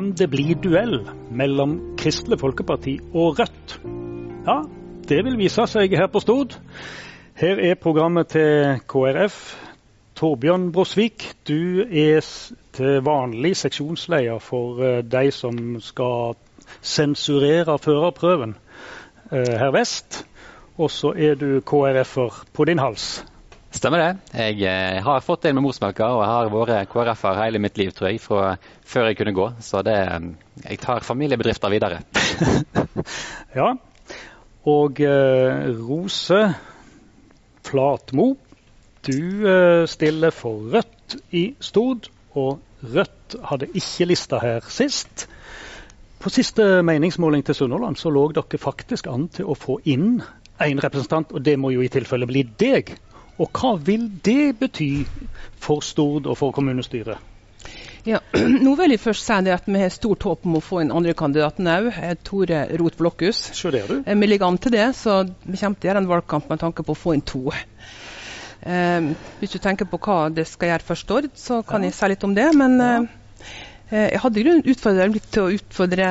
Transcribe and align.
Kan 0.00 0.14
det 0.16 0.30
bli 0.32 0.54
duell 0.56 1.02
mellom 1.28 1.74
Kristelig 2.00 2.38
Folkeparti 2.40 2.94
og 3.12 3.34
Rødt? 3.36 3.72
Ja, 4.46 4.54
det 5.10 5.18
vil 5.26 5.34
vise 5.36 5.66
seg 5.68 5.92
her 5.92 6.06
på 6.08 6.22
Stord. 6.24 6.54
Her 7.36 7.60
er 7.60 7.76
programmet 7.76 8.30
til 8.32 8.80
KrF. 8.88 9.36
Torbjørn 10.16 10.70
Brosvik, 10.72 11.26
du 11.44 11.84
er 11.84 12.24
til 12.72 13.04
vanlig 13.04 13.52
seksjonsleder 13.60 14.40
for 14.40 14.80
eh, 14.80 15.02
de 15.04 15.28
som 15.36 15.76
skal 15.84 16.32
sensurere 16.80 17.76
førerprøven 17.76 18.56
eh, 18.56 19.52
her 19.52 19.76
vest. 19.76 20.22
Og 20.80 20.88
så 20.96 21.12
er 21.12 21.36
du 21.36 21.60
KrF-er 21.60 22.40
på 22.56 22.64
din 22.72 22.80
hals. 22.80 23.18
Stemmer 23.70 24.02
det. 24.02 24.10
Jeg 24.34 24.64
eh, 24.66 24.98
har 25.04 25.22
fått 25.22 25.44
inn 25.46 25.54
med 25.54 25.62
morsmelka, 25.62 26.08
og 26.10 26.24
jeg 26.24 26.30
har 26.32 26.48
vært 26.50 26.90
KrF-er 26.90 27.38
hele 27.38 27.60
mitt 27.62 27.76
liv, 27.78 27.92
tror 27.94 28.10
jeg, 28.10 28.18
fra 28.22 28.56
før 28.82 29.06
jeg 29.06 29.18
kunne 29.20 29.34
gå. 29.36 29.46
Så 29.62 29.84
det, 29.86 29.94
jeg 30.64 30.80
tar 30.82 31.06
familiebedrifter 31.06 31.70
videre. 31.70 32.00
ja. 33.60 33.68
Og 34.70 34.98
eh, 35.06 35.68
Rose 35.78 36.40
Flatmo, 37.70 38.32
du 39.06 39.46
eh, 39.46 39.84
stiller 39.88 40.34
for 40.34 40.66
Rødt 40.74 41.20
i 41.30 41.44
Stord, 41.62 42.10
og 42.34 42.58
Rødt 42.82 43.38
hadde 43.52 43.70
ikke 43.70 44.08
lista 44.10 44.40
her 44.42 44.66
sist. 44.66 45.28
På 46.20 46.28
siste 46.28 46.82
meningsmåling 46.82 47.46
til 47.46 47.54
Sunnhordland 47.54 47.96
så 47.96 48.10
lå 48.10 48.26
dere 48.34 48.60
faktisk 48.60 49.06
an 49.08 49.28
til 49.32 49.46
å 49.46 49.54
få 49.56 49.78
inn 49.88 50.18
en 50.60 50.82
representant, 50.82 51.30
og 51.32 51.46
det 51.46 51.54
må 51.56 51.70
jo 51.72 51.86
i 51.86 51.92
tilfelle 51.92 52.28
bli 52.28 52.42
deg. 52.60 52.92
Og 53.40 53.48
hva 53.56 53.74
vil 53.80 54.06
det 54.24 54.58
bety 54.60 55.06
for 55.60 55.84
Stord 55.84 56.28
og 56.28 56.36
for 56.36 56.52
kommunestyret? 56.52 57.16
Ja, 58.08 58.20
nå 58.64 58.74
vil 58.78 58.94
jeg 58.94 59.02
først 59.02 59.26
si 59.26 59.38
det 59.44 59.54
at 59.54 59.68
Vi 59.68 59.80
har 59.80 59.92
stort 59.92 60.24
håp 60.24 60.46
om 60.48 60.58
å 60.58 60.64
få 60.64 60.82
inn 60.82 60.92
andre 60.92 61.14
kandidaten 61.16 61.68
òg. 61.68 61.90
Tore 62.24 62.66
Roth 62.80 63.00
Blokhus. 63.00 63.42
Eh, 63.64 64.14
vi 64.16 64.28
ligger 64.28 64.48
an 64.48 64.60
til 64.60 64.76
det, 64.76 64.86
så 64.96 65.22
vi 65.44 65.56
kommer 65.56 65.80
til 65.80 65.88
å 65.88 65.90
gjøre 65.90 66.04
en 66.04 66.12
valgkamp 66.12 66.52
med 66.52 66.62
tanke 66.62 66.84
på 66.84 66.96
å 66.96 67.00
få 67.00 67.16
inn 67.16 67.24
to. 67.24 67.48
Um, 68.60 69.14
hvis 69.40 69.54
du 69.54 69.60
tenker 69.62 69.88
på 69.88 69.96
hva 70.04 70.26
det 70.28 70.44
skal 70.48 70.74
gjøre 70.74 70.84
for 70.84 71.00
Stord, 71.00 71.30
så 71.36 71.62
kan 71.64 71.84
ja. 71.84 71.88
jeg 71.88 71.96
si 71.96 72.12
litt 72.12 72.28
om 72.28 72.36
det. 72.36 72.48
Men 72.60 72.76
ja. 72.80 72.94
uh, 73.00 74.06
jeg 74.10 74.24
hadde 74.24 74.44
grunn 74.44 74.64
litt 75.16 75.30
til 75.32 75.46
å 75.46 75.52
utfordre 75.56 76.10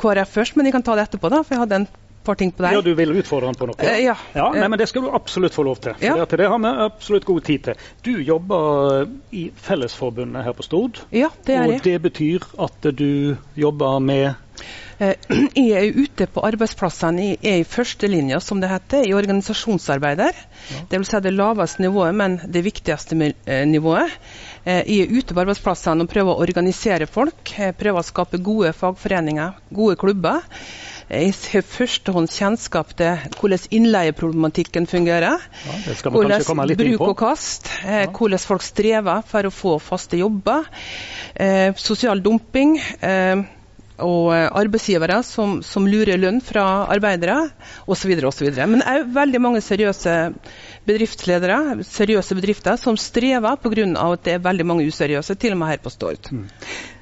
KrF 0.00 0.36
først, 0.38 0.56
men 0.56 0.68
jeg 0.68 0.76
kan 0.78 0.84
ta 0.84 0.96
det 0.96 1.08
etterpå. 1.08 1.28
da, 1.28 1.42
for 1.44 1.56
jeg 1.56 1.64
hadde 1.66 1.82
en 1.82 1.90
par 2.24 2.38
ting 2.40 2.52
på 2.52 2.64
deg. 2.64 2.76
Ja, 2.76 2.82
Du 2.84 2.92
vil 2.98 3.14
utfordre 3.16 3.50
han 3.50 3.58
på 3.58 3.68
noe? 3.70 3.78
Uh, 3.80 3.96
ja. 4.02 4.16
ja 4.36 4.48
nei, 4.56 4.68
men 4.68 4.80
Det 4.80 4.88
skal 4.90 5.06
du 5.06 5.10
absolutt 5.16 5.56
få 5.56 5.64
lov 5.66 5.80
til. 5.84 5.96
For 5.96 6.06
ja. 6.06 6.18
det, 6.20 6.40
det 6.42 6.50
har 6.52 6.60
vi 6.60 6.74
absolutt 6.86 7.28
god 7.28 7.46
tid 7.48 7.64
til. 7.68 7.88
Du 8.06 8.12
jobber 8.18 9.08
i 9.36 9.48
Fellesforbundet 9.56 10.46
her 10.46 10.56
på 10.56 10.66
Stord. 10.66 11.02
Ja, 11.14 11.32
det 11.46 11.56
er 11.56 11.66
jeg. 11.66 11.80
og 11.80 11.88
det 11.88 11.96
betyr 12.10 12.46
at 12.68 12.92
du 12.96 13.36
jobber 13.56 13.98
med 14.04 14.32
jeg 15.56 15.70
er 15.72 15.96
ute 15.96 16.26
på 16.28 16.42
arbeidsplassene, 16.44 17.30
jeg 17.30 17.38
er 17.48 17.62
i 17.62 17.64
førstelinja, 17.64 18.36
som 18.44 18.60
det 18.60 18.68
heter, 18.68 19.06
i 19.08 19.14
organisasjonsarbeider. 19.16 20.36
Ja. 20.68 20.82
vil 20.92 21.06
Si 21.08 21.20
det 21.24 21.32
laveste 21.32 21.80
nivået, 21.80 22.14
men 22.14 22.36
det 22.44 22.64
viktigste 22.66 23.16
nivået. 23.16 24.12
Jeg 24.66 24.84
er 24.84 25.14
ute 25.16 25.32
på 25.32 25.40
arbeidsplassene 25.40 26.04
og 26.04 26.12
prøver 26.12 26.34
å 26.34 26.44
organisere 26.44 27.08
folk. 27.08 27.54
Jeg 27.56 27.78
prøver 27.80 28.02
å 28.02 28.10
skape 28.10 28.42
gode 28.44 28.74
fagforeninger, 28.76 29.56
gode 29.72 29.96
klubber. 29.96 30.44
Jeg 31.10 31.34
har 31.34 31.64
førstehånds 31.66 32.36
kjennskap 32.38 32.92
til 32.98 33.38
hvordan 33.40 33.64
innleieproblematikken 33.74 34.86
fungerer. 34.86 35.42
Ja, 35.66 35.78
hvordan 36.06 36.74
bruk 36.78 37.06
og 37.08 37.16
kast. 37.18 37.66
Ja. 37.82 38.04
Hvordan 38.14 38.38
folk 38.38 38.62
strever 38.62 39.24
for 39.26 39.48
å 39.48 39.54
få 39.54 39.78
faste 39.82 40.20
jobber. 40.20 40.68
Eh, 41.34 41.74
sosial 41.74 42.22
dumping. 42.22 42.76
Eh, 43.02 43.42
og 44.00 44.30
eh, 44.32 44.46
arbeidsgivere 44.56 45.18
som, 45.26 45.58
som 45.66 45.88
lurer 45.90 46.20
lønn 46.20 46.40
fra 46.44 46.86
arbeidere 46.92 47.50
osv. 47.90 48.14
Men 48.70 48.86
òg 48.86 49.10
veldig 49.16 49.42
mange 49.42 49.64
seriøse 49.64 50.14
bedriftsledere, 50.88 51.80
seriøse 51.84 52.38
bedrifter, 52.38 52.78
som 52.80 52.96
strever 52.96 53.58
pga. 53.60 53.90
at 54.06 54.24
det 54.24 54.38
er 54.38 54.46
veldig 54.46 54.66
mange 54.66 54.86
useriøse, 54.88 55.34
til 55.34 55.58
og 55.58 55.62
med 55.62 55.74
her 55.74 55.84
på 55.84 55.92
Stord. 55.92 56.32
Mm. 56.32 56.46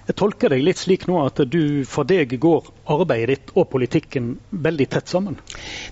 Jeg 0.08 0.16
tolker 0.16 0.48
deg 0.54 0.62
litt 0.64 0.80
slik 0.80 1.04
nå 1.08 1.18
at 1.20 1.42
du, 1.52 1.84
for 1.84 2.08
deg 2.08 2.32
går 2.40 2.70
arbeidet 2.88 3.28
ditt 3.34 3.50
og 3.60 3.66
politikken 3.74 4.30
veldig 4.50 4.86
tett 4.94 5.10
sammen? 5.12 5.36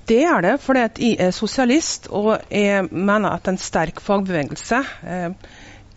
Det 0.09 0.23
er 0.25 0.41
det, 0.47 0.55
for 0.65 0.81
jeg 0.81 1.19
er 1.21 1.35
sosialist, 1.37 2.09
og 2.09 2.33
jeg 2.49 2.87
mener 2.89 3.37
at 3.37 3.51
en 3.53 3.61
sterk 3.61 4.01
fagbevegelse 4.01 4.81
eh, 5.05 5.29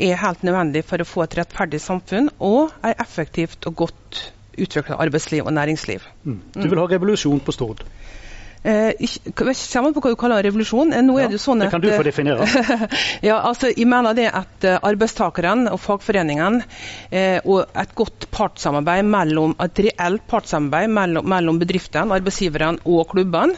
er 0.09 0.19
helt 0.19 0.44
nødvendig 0.44 0.84
for 0.88 1.00
å 1.00 1.07
få 1.07 1.24
et 1.24 1.40
rettferdig 1.40 1.80
samfunn 1.84 2.28
og 2.44 2.75
et 2.84 3.00
effektivt 3.00 3.68
og 3.72 3.80
godt 3.85 4.22
utvikla 4.59 5.00
arbeidsliv 5.00 5.47
og 5.47 5.56
næringsliv. 5.56 6.03
Mm. 6.28 6.41
Du 6.59 6.68
vil 6.68 6.81
ha 6.81 6.90
revolusjon 6.91 7.40
på 7.40 7.56
Stord? 7.56 7.86
Eh, 8.59 8.91
ikke, 8.99 9.31
kommer 9.31 9.93
på 9.95 10.01
hva 10.03 10.11
du 10.11 10.17
kaller 10.19 10.43
revolusjon. 10.43 10.91
Eh, 10.93 11.03
nå 11.05 11.15
er 11.21 11.29
det 11.31 11.39
sånn 11.39 11.63
at, 11.63 11.69
det 11.69 11.75
kan 11.77 11.83
du 11.83 11.89
få 11.93 12.03
definere. 12.07 12.47
ja, 13.29 13.37
altså, 13.37 13.71
jeg 13.71 13.87
mener 13.87 14.17
det 14.17 14.27
at 14.27 14.67
arbeidstakerne 14.75 15.71
og 15.75 15.79
fagforeningene 15.83 16.65
eh, 17.11 17.39
og 17.45 17.69
et 17.79 17.95
godt 17.95 18.27
partssamarbeid 18.35 19.07
mellom, 19.07 19.55
et 19.63 19.83
reelt 19.87 20.27
partssamarbeid 20.29 20.91
mellom, 20.91 21.29
mellom 21.31 21.61
bedriftene, 21.61 22.19
arbeidsgiverne 22.19 22.83
og 22.89 23.07
klubbene 23.13 23.55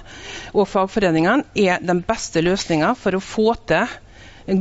og 0.53 0.69
fagforeningene 0.69 1.50
er 1.57 1.81
den 1.81 2.03
beste 2.06 2.44
løsninga 2.45 2.94
for 3.00 3.18
å 3.18 3.23
få 3.23 3.56
til 3.69 3.89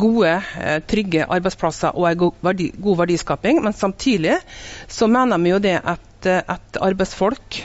gode, 0.01 0.33
eh, 0.61 0.81
trygge 0.87 1.27
arbeidsplasser 1.29 1.97
og 1.97 2.09
en 2.11 2.19
god, 2.19 2.41
verdi, 2.45 2.71
god 2.81 3.03
verdiskaping. 3.05 3.63
Men 3.65 3.73
samtidig 3.73 4.39
så 4.89 5.09
mener 5.09 5.39
vi 5.39 5.51
jo 5.55 5.59
det 5.59 5.77
at, 5.85 6.27
eh, 6.27 6.43
at 6.47 6.81
arbeidsfolk 6.81 7.63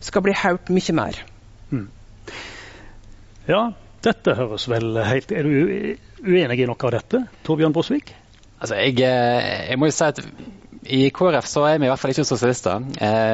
skal 0.00 0.22
bli 0.22 0.32
hørt 0.32 0.70
mye 0.70 0.92
mer. 0.92 1.35
Ja, 3.46 3.62
dette 4.02 4.34
høres 4.38 4.66
vel 4.70 4.96
helt 5.06 5.32
Er 5.32 5.46
du 5.46 5.96
uenig 6.26 6.60
i 6.60 6.68
noe 6.68 6.88
av 6.88 6.94
dette, 6.96 7.24
Torbjørn 7.46 7.74
Brosvik? 7.74 8.14
Altså, 8.56 8.78
jeg, 8.80 8.96
eh, 9.04 9.70
jeg 9.70 9.78
må 9.78 9.90
jo 9.90 9.96
si 9.96 10.06
at 10.06 10.22
i 10.86 11.10
KrF 11.10 11.48
så 11.50 11.64
er 11.66 11.80
vi 11.80 11.88
i 11.88 11.90
hvert 11.90 11.98
fall 11.98 12.12
ikke 12.12 12.24
sosialister. 12.24 12.84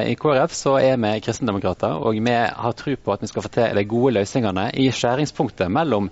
I 0.09 0.15
KrF 0.17 0.55
så 0.57 0.79
er 0.81 0.97
vi 0.97 1.11
kristendemokrater, 1.21 1.99
og 2.01 2.17
vi 2.17 2.33
har 2.33 2.77
tro 2.79 2.95
på 2.97 3.13
at 3.13 3.21
vi 3.21 3.29
skal 3.29 3.45
få 3.45 3.51
til 3.53 3.77
de 3.77 3.85
gode 3.85 4.15
løsningene 4.17 4.71
i 4.81 4.87
skjæringspunktet 4.89 5.69
mellom 5.69 6.09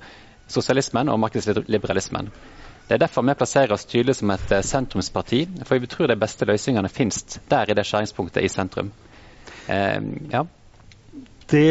sosialismen 0.52 1.08
og 1.08 1.20
markedsliberalismen. 1.24 2.28
Det 2.90 2.96
er 2.96 3.04
derfor 3.04 3.22
vi 3.22 3.34
plasserer 3.38 3.72
oss 3.72 3.86
tydelig 3.86 4.16
som 4.18 4.32
et 4.34 4.52
eh, 4.52 4.64
sentrumsparti, 4.66 5.44
for 5.62 5.78
vi 5.78 5.86
tror 5.86 6.10
de 6.10 6.16
beste 6.18 6.46
løsningene 6.48 6.90
finnes 6.90 7.22
der 7.50 7.70
i 7.70 7.76
det 7.78 7.84
skjæringspunktet 7.86 8.42
i 8.42 8.50
sentrum. 8.50 8.90
Eh, 9.70 10.00
ja. 10.32 10.40
Det, 11.50 11.68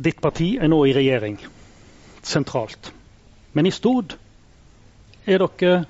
ditt 0.00 0.20
parti 0.20 0.54
er 0.56 0.70
nå 0.72 0.80
i 0.88 0.94
regjering, 0.96 1.36
sentralt. 2.24 2.92
Men 3.52 3.68
i 3.68 3.72
Stord 3.74 4.16
er 5.26 5.42
dere 5.42 5.80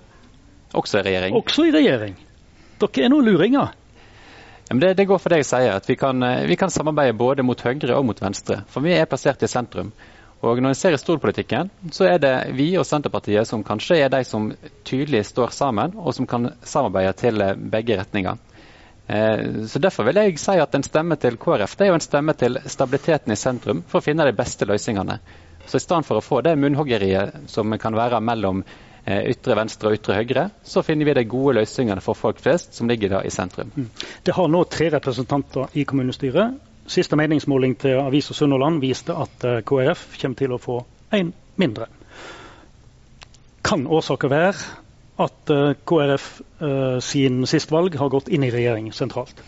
Også 0.70 1.00
i 1.00 1.02
regjering. 1.02 1.34
Også 1.34 1.64
i 1.66 1.72
regjering. 1.74 2.14
Dere 2.78 3.04
er 3.04 3.10
nå 3.10 3.20
luringer. 3.26 3.72
Ja, 4.70 4.76
det, 4.78 4.92
det, 5.00 5.06
går 5.10 5.18
for 5.18 5.32
det 5.32 5.40
jeg 5.40 5.48
sier, 5.48 5.72
at 5.74 5.88
vi 5.90 5.96
kan, 5.98 6.22
eh, 6.22 6.44
vi 6.46 6.54
kan 6.58 6.70
samarbeide 6.70 7.16
både 7.18 7.42
mot 7.42 7.58
høyre 7.58 7.96
og 7.96 8.06
mot 8.06 8.22
venstre. 8.22 8.60
For 8.70 8.86
vi 8.86 8.94
er 8.94 9.08
plassert 9.10 9.42
i 9.42 9.50
sentrum. 9.50 9.90
Og 10.40 10.62
Når 10.62 10.72
en 10.72 10.78
ser 10.78 10.94
i 10.94 10.98
storpolitikken, 10.98 11.70
så 11.92 12.06
er 12.08 12.20
det 12.22 12.34
vi 12.56 12.70
og 12.78 12.86
Senterpartiet 12.86 13.48
som 13.48 13.64
kanskje 13.66 13.98
er 14.00 14.08
de 14.08 14.22
som 14.24 14.46
tydelig 14.88 15.26
står 15.28 15.50
sammen, 15.52 15.98
og 15.98 16.14
som 16.14 16.26
kan 16.26 16.52
samarbeide 16.62 17.12
til 17.18 17.42
eh, 17.42 17.58
begge 17.58 17.98
retninger. 17.98 18.38
Eh, 19.10 19.64
så 19.66 19.78
Derfor 19.78 20.06
vil 20.06 20.20
jeg 20.20 20.38
si 20.38 20.54
at 20.62 20.74
en 20.74 20.84
stemme 20.86 21.16
til 21.18 21.38
KrF 21.40 21.74
det 21.76 21.86
er 21.86 21.90
jo 21.90 21.98
en 21.98 22.04
stemme 22.04 22.34
til 22.38 22.60
stabiliteten 22.66 23.32
i 23.34 23.38
sentrum, 23.38 23.82
for 23.88 23.98
å 23.98 24.04
finne 24.04 24.26
de 24.28 24.36
beste 24.36 24.68
løsningene. 24.70 25.18
Så 25.66 25.80
I 25.80 25.82
stedet 25.82 26.06
for 26.06 26.20
å 26.20 26.22
få 26.24 26.40
det 26.46 26.54
munnhoggeriet 26.58 27.50
som 27.50 27.74
kan 27.78 27.96
være 27.98 28.20
mellom 28.22 28.62
eh, 28.62 29.24
ytre 29.32 29.56
venstre 29.58 29.90
og 29.90 29.98
ytre 29.98 30.20
høyre, 30.20 30.44
så 30.62 30.84
finner 30.86 31.08
vi 31.08 31.14
de 31.18 31.26
gode 31.30 31.56
løsningene 31.58 32.04
for 32.04 32.18
folk 32.18 32.38
flest 32.42 32.78
som 32.78 32.90
ligger 32.90 33.16
da 33.16 33.22
i 33.26 33.32
sentrum. 33.34 33.72
Mm. 33.74 33.88
Det 34.26 34.34
har 34.36 34.50
nå 34.50 34.64
tre 34.70 34.90
representanter 34.94 35.74
i 35.74 35.84
kommunestyret. 35.84 36.60
Siste 36.90 37.18
meningsmåling 37.18 37.76
til 37.78 37.98
Avisa 38.02 38.34
Sunnhordland 38.34 38.78
viste 38.82 39.16
at 39.16 39.46
eh, 39.46 39.62
KrF 39.66 40.06
kommer 40.20 40.38
til 40.38 40.54
å 40.54 40.60
få 40.62 40.78
én 41.18 41.34
mindre. 41.58 41.90
Kan 43.66 43.88
årsaken 43.90 44.30
være 44.30 44.54
at 45.20 45.52
eh, 45.52 45.72
KrF 45.86 46.28
uh, 46.62 46.98
sin 47.04 47.42
sist 47.50 47.72
valg 47.72 47.96
har 48.00 48.12
gått 48.12 48.30
inn 48.32 48.46
i 48.46 48.52
regjering 48.52 48.90
sentralt? 48.96 49.42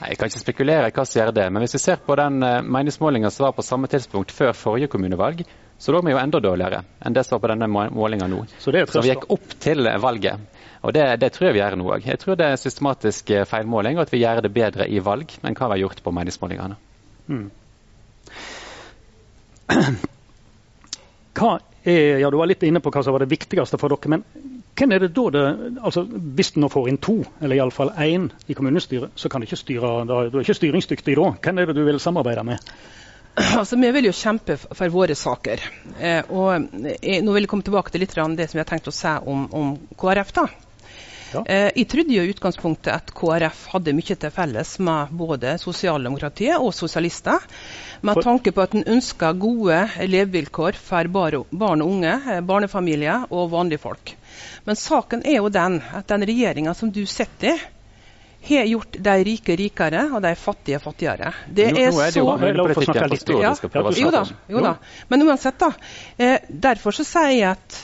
Nei, 0.00 0.12
Jeg 0.12 0.18
kan 0.18 0.32
ikke 0.32 0.42
spekulere 0.42 0.88
i 0.90 0.94
hva 0.94 1.04
som 1.06 1.20
gjør 1.20 1.34
det, 1.36 1.48
men 1.52 1.62
hvis 1.64 1.76
vi 1.78 1.82
ser 1.84 2.00
på 2.02 2.16
den 2.18 2.42
uh, 2.42 2.60
meningsmålinga 2.62 3.30
som 3.30 3.46
var 3.46 3.56
på 3.56 3.66
samme 3.66 3.90
tidspunkt 3.90 4.34
før 4.34 4.54
forrige 4.56 4.90
kommunevalg, 4.92 5.44
så 5.82 5.94
lå 5.94 6.02
vi 6.06 6.12
jo 6.14 6.20
enda 6.20 6.38
dårligere 6.42 6.84
enn 7.02 7.14
det 7.14 7.24
som 7.26 7.36
var 7.36 7.42
på 7.46 7.52
denne 7.54 7.66
målinga 7.70 8.28
nå. 8.30 8.44
Så, 8.58 8.70
så 8.70 9.02
vi 9.02 9.10
gikk 9.10 9.30
opp 9.34 9.56
til 9.62 9.88
valget. 10.02 10.62
Og 10.82 10.94
det, 10.94 11.02
det, 11.22 11.32
tror 11.34 11.48
jeg 11.48 11.56
vi 11.56 11.62
gjør 11.62 11.76
nå 11.78 11.88
òg. 11.94 12.06
Jeg 12.06 12.18
tror 12.22 12.38
det 12.38 12.46
er 12.52 12.58
systematisk 12.58 13.30
eh, 13.30 13.44
feilmåling, 13.46 13.98
og 13.98 14.06
at 14.06 14.12
vi 14.14 14.22
gjør 14.22 14.42
det 14.42 14.52
bedre 14.54 14.86
i 14.90 15.02
valg 15.02 15.30
enn 15.42 15.54
hva 15.58 15.68
vi 15.70 15.76
har 15.76 15.82
gjort 15.84 16.02
på 16.02 16.14
meningsmålingene. 16.14 16.76
Mm. 17.30 17.50
Hva 21.38 21.52
er, 21.88 22.18
ja, 22.20 22.28
Du 22.30 22.36
var 22.36 22.50
litt 22.50 22.62
inne 22.66 22.82
på 22.82 22.90
hva 22.92 23.00
som 23.02 23.14
var 23.14 23.22
det 23.24 23.30
viktigste 23.30 23.78
for 23.80 23.88
dere, 23.94 24.10
men 24.12 24.20
Hvem 24.78 24.94
er 24.94 25.02
det 25.04 25.12
da 25.12 25.24
det, 25.34 25.44
altså 25.84 26.06
Hvis 26.08 26.54
en 26.54 26.64
nå 26.64 26.70
får 26.72 26.88
inn 26.88 26.98
to, 27.02 27.18
eller 27.42 27.58
iallfall 27.58 27.92
én 28.00 28.30
i 28.48 28.56
kommunestyret, 28.56 29.12
så 29.20 29.28
kan 29.28 29.42
du 29.42 29.46
ikke 29.48 29.60
styre, 29.60 29.92
da, 30.08 30.24
du 30.32 30.38
er 30.38 30.46
ikke 30.46 30.56
styringsdyktig 30.56 31.16
da. 31.18 31.28
Hvem 31.44 31.60
er 31.60 31.68
det 31.68 31.76
du 31.76 31.84
vil 31.84 32.00
samarbeide 32.00 32.44
med? 32.48 32.72
Altså, 33.60 33.76
Vi 33.76 33.92
vil 33.92 34.08
jo 34.08 34.16
kjempe 34.16 34.58
for 34.60 34.92
våre 34.92 35.14
saker. 35.16 35.62
Eh, 35.98 36.32
og 36.32 36.68
jeg, 37.00 37.22
Nå 37.24 37.32
vil 37.32 37.46
jeg 37.46 37.52
komme 37.52 37.64
tilbake 37.64 37.92
til 37.92 38.04
litt 38.04 38.12
det 38.12 38.48
som 38.50 38.58
jeg 38.58 38.64
har 38.64 38.70
tenkt 38.72 38.88
å 38.88 38.96
si 38.96 39.14
om, 39.24 39.48
om 39.52 39.74
KrF. 39.96 40.32
da. 40.36 40.46
Ja. 41.32 41.42
Eh, 41.48 41.70
jeg 41.80 41.88
trodde 41.88 42.12
jo 42.12 42.24
i 42.26 42.32
utgangspunktet 42.32 42.92
at 42.92 43.12
KrF 43.16 43.66
hadde 43.72 43.94
mye 43.96 44.16
til 44.20 44.32
felles 44.34 44.74
med 44.84 45.12
både 45.16 45.54
sosialdemokratiet 45.60 46.60
og 46.60 46.74
sosialister. 46.76 47.40
Med 48.04 48.20
tanke 48.24 48.52
på 48.52 48.64
at 48.64 48.74
en 48.76 48.84
ønsker 48.96 49.38
gode 49.40 49.78
levevilkår 50.04 50.76
for 50.76 51.08
barn 51.12 51.84
og 51.84 51.88
unge, 51.88 52.18
eh, 52.28 52.42
barnefamilier 52.44 53.28
og 53.30 53.50
vanlige 53.54 53.84
folk. 53.84 54.16
Men 54.64 54.78
saken 54.78 55.22
er 55.26 55.40
jo 55.40 55.48
den 55.52 55.80
at 55.94 56.08
den 56.08 56.26
regjeringa 56.26 56.74
som 56.74 56.90
du 56.94 57.04
sitter 57.06 57.54
i, 57.54 57.60
har 58.42 58.64
gjort 58.66 58.96
de 58.98 59.12
rike 59.24 59.54
rikere 59.56 60.00
og 60.10 60.22
de 60.22 60.34
fattige 60.34 60.80
fattigere. 60.82 61.30
Det 61.46 61.68
nå, 61.72 61.78
er, 61.78 61.92
nå 61.94 62.00
er 62.02 62.10
det 62.10 62.18
jo 62.18 63.38
ja, 63.38 63.52
jo 63.94 64.10
da, 64.10 64.22
jo 64.50 64.64
da. 64.64 64.72
Men 65.08 65.22
uansett, 65.28 65.60
da. 65.62 65.70
Eh, 66.18 66.48
derfor 66.48 66.96
så 66.96 67.06
sier 67.06 67.36
jeg 67.36 67.46
at 67.52 67.78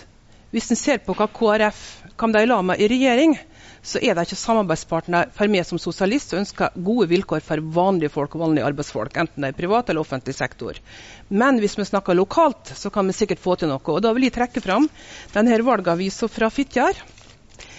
hvis 0.51 0.71
en 0.75 0.81
ser 0.81 0.99
på 1.05 1.15
hva 1.15 1.29
KrF 1.31 1.85
kom 2.19 2.35
de 2.35 2.43
la 2.49 2.59
med 2.67 2.83
i 2.83 2.89
regjering, 2.91 3.37
så 3.83 4.01
er 4.03 4.15
de 4.17 4.25
ikke 4.27 4.39
samarbeidspartner 4.39 5.31
for 5.37 5.51
meg 5.53 5.67
som 5.69 5.81
sosialist 5.81 6.33
som 6.33 6.43
ønsker 6.43 6.75
gode 6.85 7.09
vilkår 7.13 7.45
for 7.45 7.63
vanlige 7.75 8.13
folk 8.15 8.35
og 8.37 8.47
vanlige 8.47 8.67
arbeidsfolk, 8.69 9.17
enten 9.21 9.45
det 9.45 9.53
er 9.53 9.59
privat 9.59 9.91
eller 9.91 10.05
offentlig 10.05 10.35
sektor. 10.37 10.81
Men 11.29 11.61
hvis 11.63 11.79
vi 11.79 11.87
snakker 11.89 12.17
lokalt, 12.19 12.75
så 12.75 12.91
kan 12.91 13.07
vi 13.07 13.17
sikkert 13.17 13.43
få 13.43 13.59
til 13.61 13.73
noe. 13.73 13.83
Og 13.85 14.03
Da 14.03 14.13
vil 14.17 14.29
jeg 14.29 14.37
trekke 14.37 14.65
fram 14.65 14.89
denne 15.35 15.63
valgavisa 15.65 16.29
fra 16.31 16.51
Fitjar. 16.51 16.99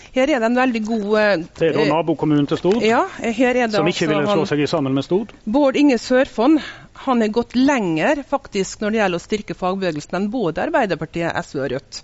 Her 0.09 0.25
er 0.25 0.41
det 0.41 0.47
en 0.47 0.57
veldig 0.57 0.81
god 0.87 1.07
eh, 1.19 1.41
Det 1.59 1.67
er 1.67 1.75
da 1.77 1.85
nabokommunen 1.91 2.47
til 2.49 2.57
Stord? 2.57 2.83
Ja, 2.85 3.03
det 3.21 3.69
som 3.75 3.87
ikke 3.89 4.09
ville 4.09 4.25
slå 4.25 4.45
seg 4.49 4.63
sammen 4.71 4.95
med 4.97 5.05
Stord? 5.05 5.33
Bård 5.45 5.77
Inge 5.77 5.99
Sørfond 6.01 6.57
han 7.05 7.21
har 7.23 7.31
gått 7.31 7.55
lenger 7.55 8.23
faktisk 8.27 8.81
når 8.81 8.91
det 8.91 8.99
gjelder 8.99 9.21
å 9.21 9.23
styrke 9.23 9.55
fagbevegelsen 9.55 10.17
enn 10.19 10.31
både 10.33 10.65
Arbeiderpartiet, 10.65 11.31
SV 11.45 11.61
og 11.61 11.69
Rødt. 11.75 12.01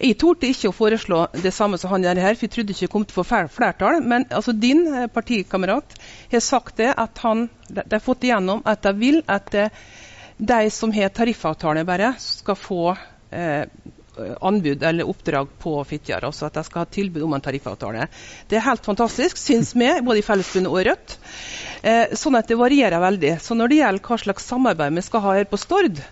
Jeg 0.00 0.18
torde 0.20 0.50
ikke 0.50 0.70
å 0.70 0.74
foreslå 0.74 1.20
det 1.38 1.52
samme 1.54 1.78
som 1.80 1.92
han 1.94 2.06
gjør 2.06 2.22
her, 2.24 2.38
for 2.38 2.46
jeg 2.46 2.54
trodde 2.56 2.74
ikke 2.74 2.86
jeg 2.86 2.92
kom 2.92 3.06
til 3.06 3.20
å 3.20 3.24
få 3.24 3.42
flertall. 3.54 4.00
Men 4.02 4.26
altså, 4.30 4.52
din 4.52 4.86
eh, 4.90 5.08
partikamerat 5.12 5.98
har 6.32 6.44
sagt 6.44 6.78
det 6.82 6.92
at 6.92 7.20
han, 7.24 7.48
de 7.68 7.84
har 7.90 8.04
fått 8.04 8.26
igjennom 8.26 8.64
at 8.68 8.82
de 8.86 8.94
vil 8.98 9.20
at 9.30 9.54
eh, 9.54 9.84
de 10.36 10.70
som 10.74 10.92
har 10.92 11.12
tariffavtale, 11.14 11.84
bare 11.86 12.14
skal 12.18 12.58
få 12.58 12.96
eh, 13.30 13.68
anbud 14.40 14.82
eller 14.82 15.08
oppdrag 15.08 15.48
på 15.58 15.84
Fitjar. 15.84 16.24
Altså 16.24 16.46
at 16.46 16.58
de 16.58 16.64
skal 16.66 16.84
ha 16.84 16.90
tilbud 16.90 17.22
om 17.26 17.34
en 17.34 17.44
tariffavtale. 17.44 18.08
Det 18.48 18.58
er 18.58 18.66
helt 18.66 18.84
fantastisk, 18.86 19.38
syns 19.40 19.74
vi, 19.74 19.88
både 20.02 20.20
i 20.20 20.26
Fellesbundet 20.26 20.72
og 20.72 20.84
Rødt. 20.88 21.16
Eh, 21.82 22.14
sånn 22.18 22.38
at 22.38 22.50
det 22.50 22.58
varierer 22.58 23.02
veldig. 23.02 23.36
Så 23.42 23.56
når 23.58 23.70
det 23.70 23.80
gjelder 23.82 24.08
hva 24.08 24.20
slags 24.26 24.46
samarbeid 24.50 24.98
vi 24.98 25.06
skal 25.06 25.26
ha 25.26 25.34
her 25.38 25.50
på 25.50 25.60
Stord, 25.60 26.02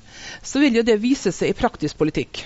så 0.42 0.62
vil 0.62 0.80
jo 0.80 0.86
det 0.86 1.00
vise 1.02 1.32
seg 1.34 1.52
i 1.52 1.58
praktisk 1.58 1.98
politikk. 2.00 2.44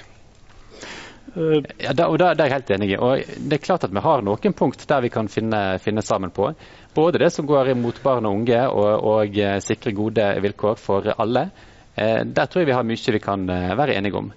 Eh, 1.36 1.62
ja, 1.78 1.92
da, 1.92 2.08
og 2.08 2.18
da, 2.18 2.32
det 2.34 2.44
er 2.44 2.50
jeg 2.50 2.56
helt 2.56 2.74
enig 2.76 2.90
i. 2.94 2.96
Og 2.96 3.36
det 3.36 3.58
er 3.58 3.64
klart 3.64 3.84
at 3.84 3.92
Vi 3.92 4.02
har 4.02 4.24
noen 4.24 4.56
punkt 4.56 4.86
der 4.88 5.04
vi 5.04 5.12
kan 5.12 5.28
finne, 5.28 5.78
finne 5.82 6.02
sammen 6.02 6.32
på. 6.32 6.50
Både 6.94 7.20
det 7.20 7.30
som 7.34 7.46
går 7.46 7.74
imot 7.74 8.00
barn 8.02 8.26
og 8.26 8.40
unge 8.40 8.60
og, 8.68 8.92
og 9.04 9.38
eh, 9.38 9.58
sikre 9.60 9.92
gode 9.96 10.26
vilkår 10.42 10.80
for 10.80 11.12
alle. 11.16 11.48
Eh, 11.94 12.22
der 12.24 12.46
tror 12.46 12.62
jeg 12.62 12.70
vi 12.72 12.78
har 12.78 12.88
mye 12.88 13.16
vi 13.18 13.20
kan 13.20 13.46
være 13.46 13.98
enige 13.98 14.16
om. 14.16 14.32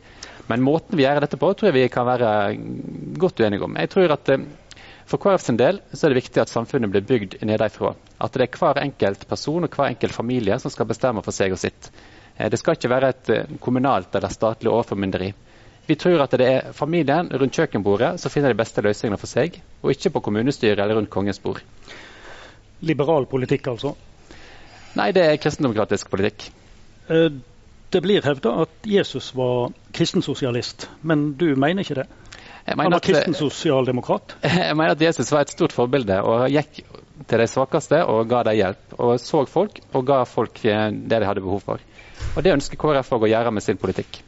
Men 0.49 0.65
måten 0.65 0.97
vi 0.97 1.05
gjør 1.05 1.21
dette 1.21 1.37
på, 1.37 1.53
tror 1.53 1.69
jeg 1.69 1.77
vi 1.77 1.89
kan 1.93 2.07
være 2.07 2.29
godt 3.21 3.39
uenige 3.39 3.63
om. 3.63 3.77
Jeg 3.77 3.89
tror 3.89 4.17
at 4.17 4.33
For 5.09 5.17
KrF 5.17 5.41
sin 5.41 5.57
del 5.57 5.79
så 5.93 6.05
er 6.05 6.13
det 6.13 6.19
viktig 6.19 6.41
at 6.41 6.51
samfunnet 6.51 6.91
blir 6.93 7.01
bygd 7.01 7.39
nedenfra. 7.41 7.95
At 8.21 8.33
det 8.33 8.43
er 8.45 8.57
hver 8.59 8.77
enkelt 8.83 9.23
person 9.27 9.63
og 9.65 9.73
hver 9.73 9.89
enkelt 9.89 10.13
familie 10.13 10.59
som 10.59 10.69
skal 10.69 10.85
bestemme 10.85 11.23
for 11.25 11.33
seg 11.33 11.53
og 11.55 11.57
sitt. 11.57 11.89
Det 12.37 12.59
skal 12.61 12.77
ikke 12.77 12.91
være 12.91 13.09
et 13.09 13.31
kommunalt 13.59 14.13
eller 14.15 14.29
statlig 14.29 14.69
overformynderi. 14.69 15.31
Vi 15.89 15.97
tror 15.97 16.21
at 16.21 16.35
det 16.37 16.45
er 16.45 16.73
familien 16.77 17.31
rundt 17.33 17.57
kjøkkenbordet 17.57 18.11
som 18.21 18.29
finner 18.29 18.53
de 18.53 18.59
beste 18.59 18.83
løsningene 18.85 19.17
for 19.17 19.31
seg, 19.31 19.57
og 19.81 19.93
ikke 19.95 20.11
på 20.13 20.21
kommunestyret 20.27 20.77
eller 20.77 20.99
rundt 20.99 21.09
kongens 21.09 21.41
bord. 21.41 21.63
Liberal 22.85 23.25
politikk, 23.29 23.71
altså? 23.71 23.95
Nei, 24.99 25.09
det 25.15 25.23
er 25.25 25.39
kristendemokratisk 25.41 26.11
politikk. 26.11 26.45
Eh, 27.09 27.31
det 27.89 28.01
blir 28.05 28.21
hevda 28.21 28.53
at 28.67 28.85
Jesus 28.85 29.31
var 29.33 29.71
kristensosialist, 29.97 30.85
men 31.01 31.31
du 31.39 31.47
mener 31.57 31.81
ikke 31.81 32.03
det? 32.03 32.07
Han 32.69 32.93
var 32.93 33.01
kristensosialdemokrat? 33.01 34.35
Jeg 34.69 34.75
mener 34.77 34.93
at 34.93 35.01
Jesus 35.01 35.31
var 35.33 35.47
et 35.47 35.53
stort 35.53 35.73
forbilde 35.73 36.19
og 36.21 36.45
gikk 36.53 36.83
til 37.29 37.41
de 37.41 37.47
svakeste 37.49 38.03
og 38.05 38.27
ga 38.29 38.43
dem 38.45 38.59
hjelp. 38.59 38.93
Og 39.01 39.15
så 39.23 39.41
folk 39.49 39.81
og 39.89 40.05
ga 40.05 40.21
folk 40.29 40.61
det 40.61 41.17
de 41.17 41.25
hadde 41.25 41.41
behov 41.45 41.65
for. 41.65 41.81
Og 42.35 42.45
Det 42.45 42.53
ønsker 42.53 42.77
KrF 42.77 43.09
å 43.17 43.25
gjøre 43.25 43.55
med 43.57 43.65
sin 43.65 43.81
politikk. 43.81 44.21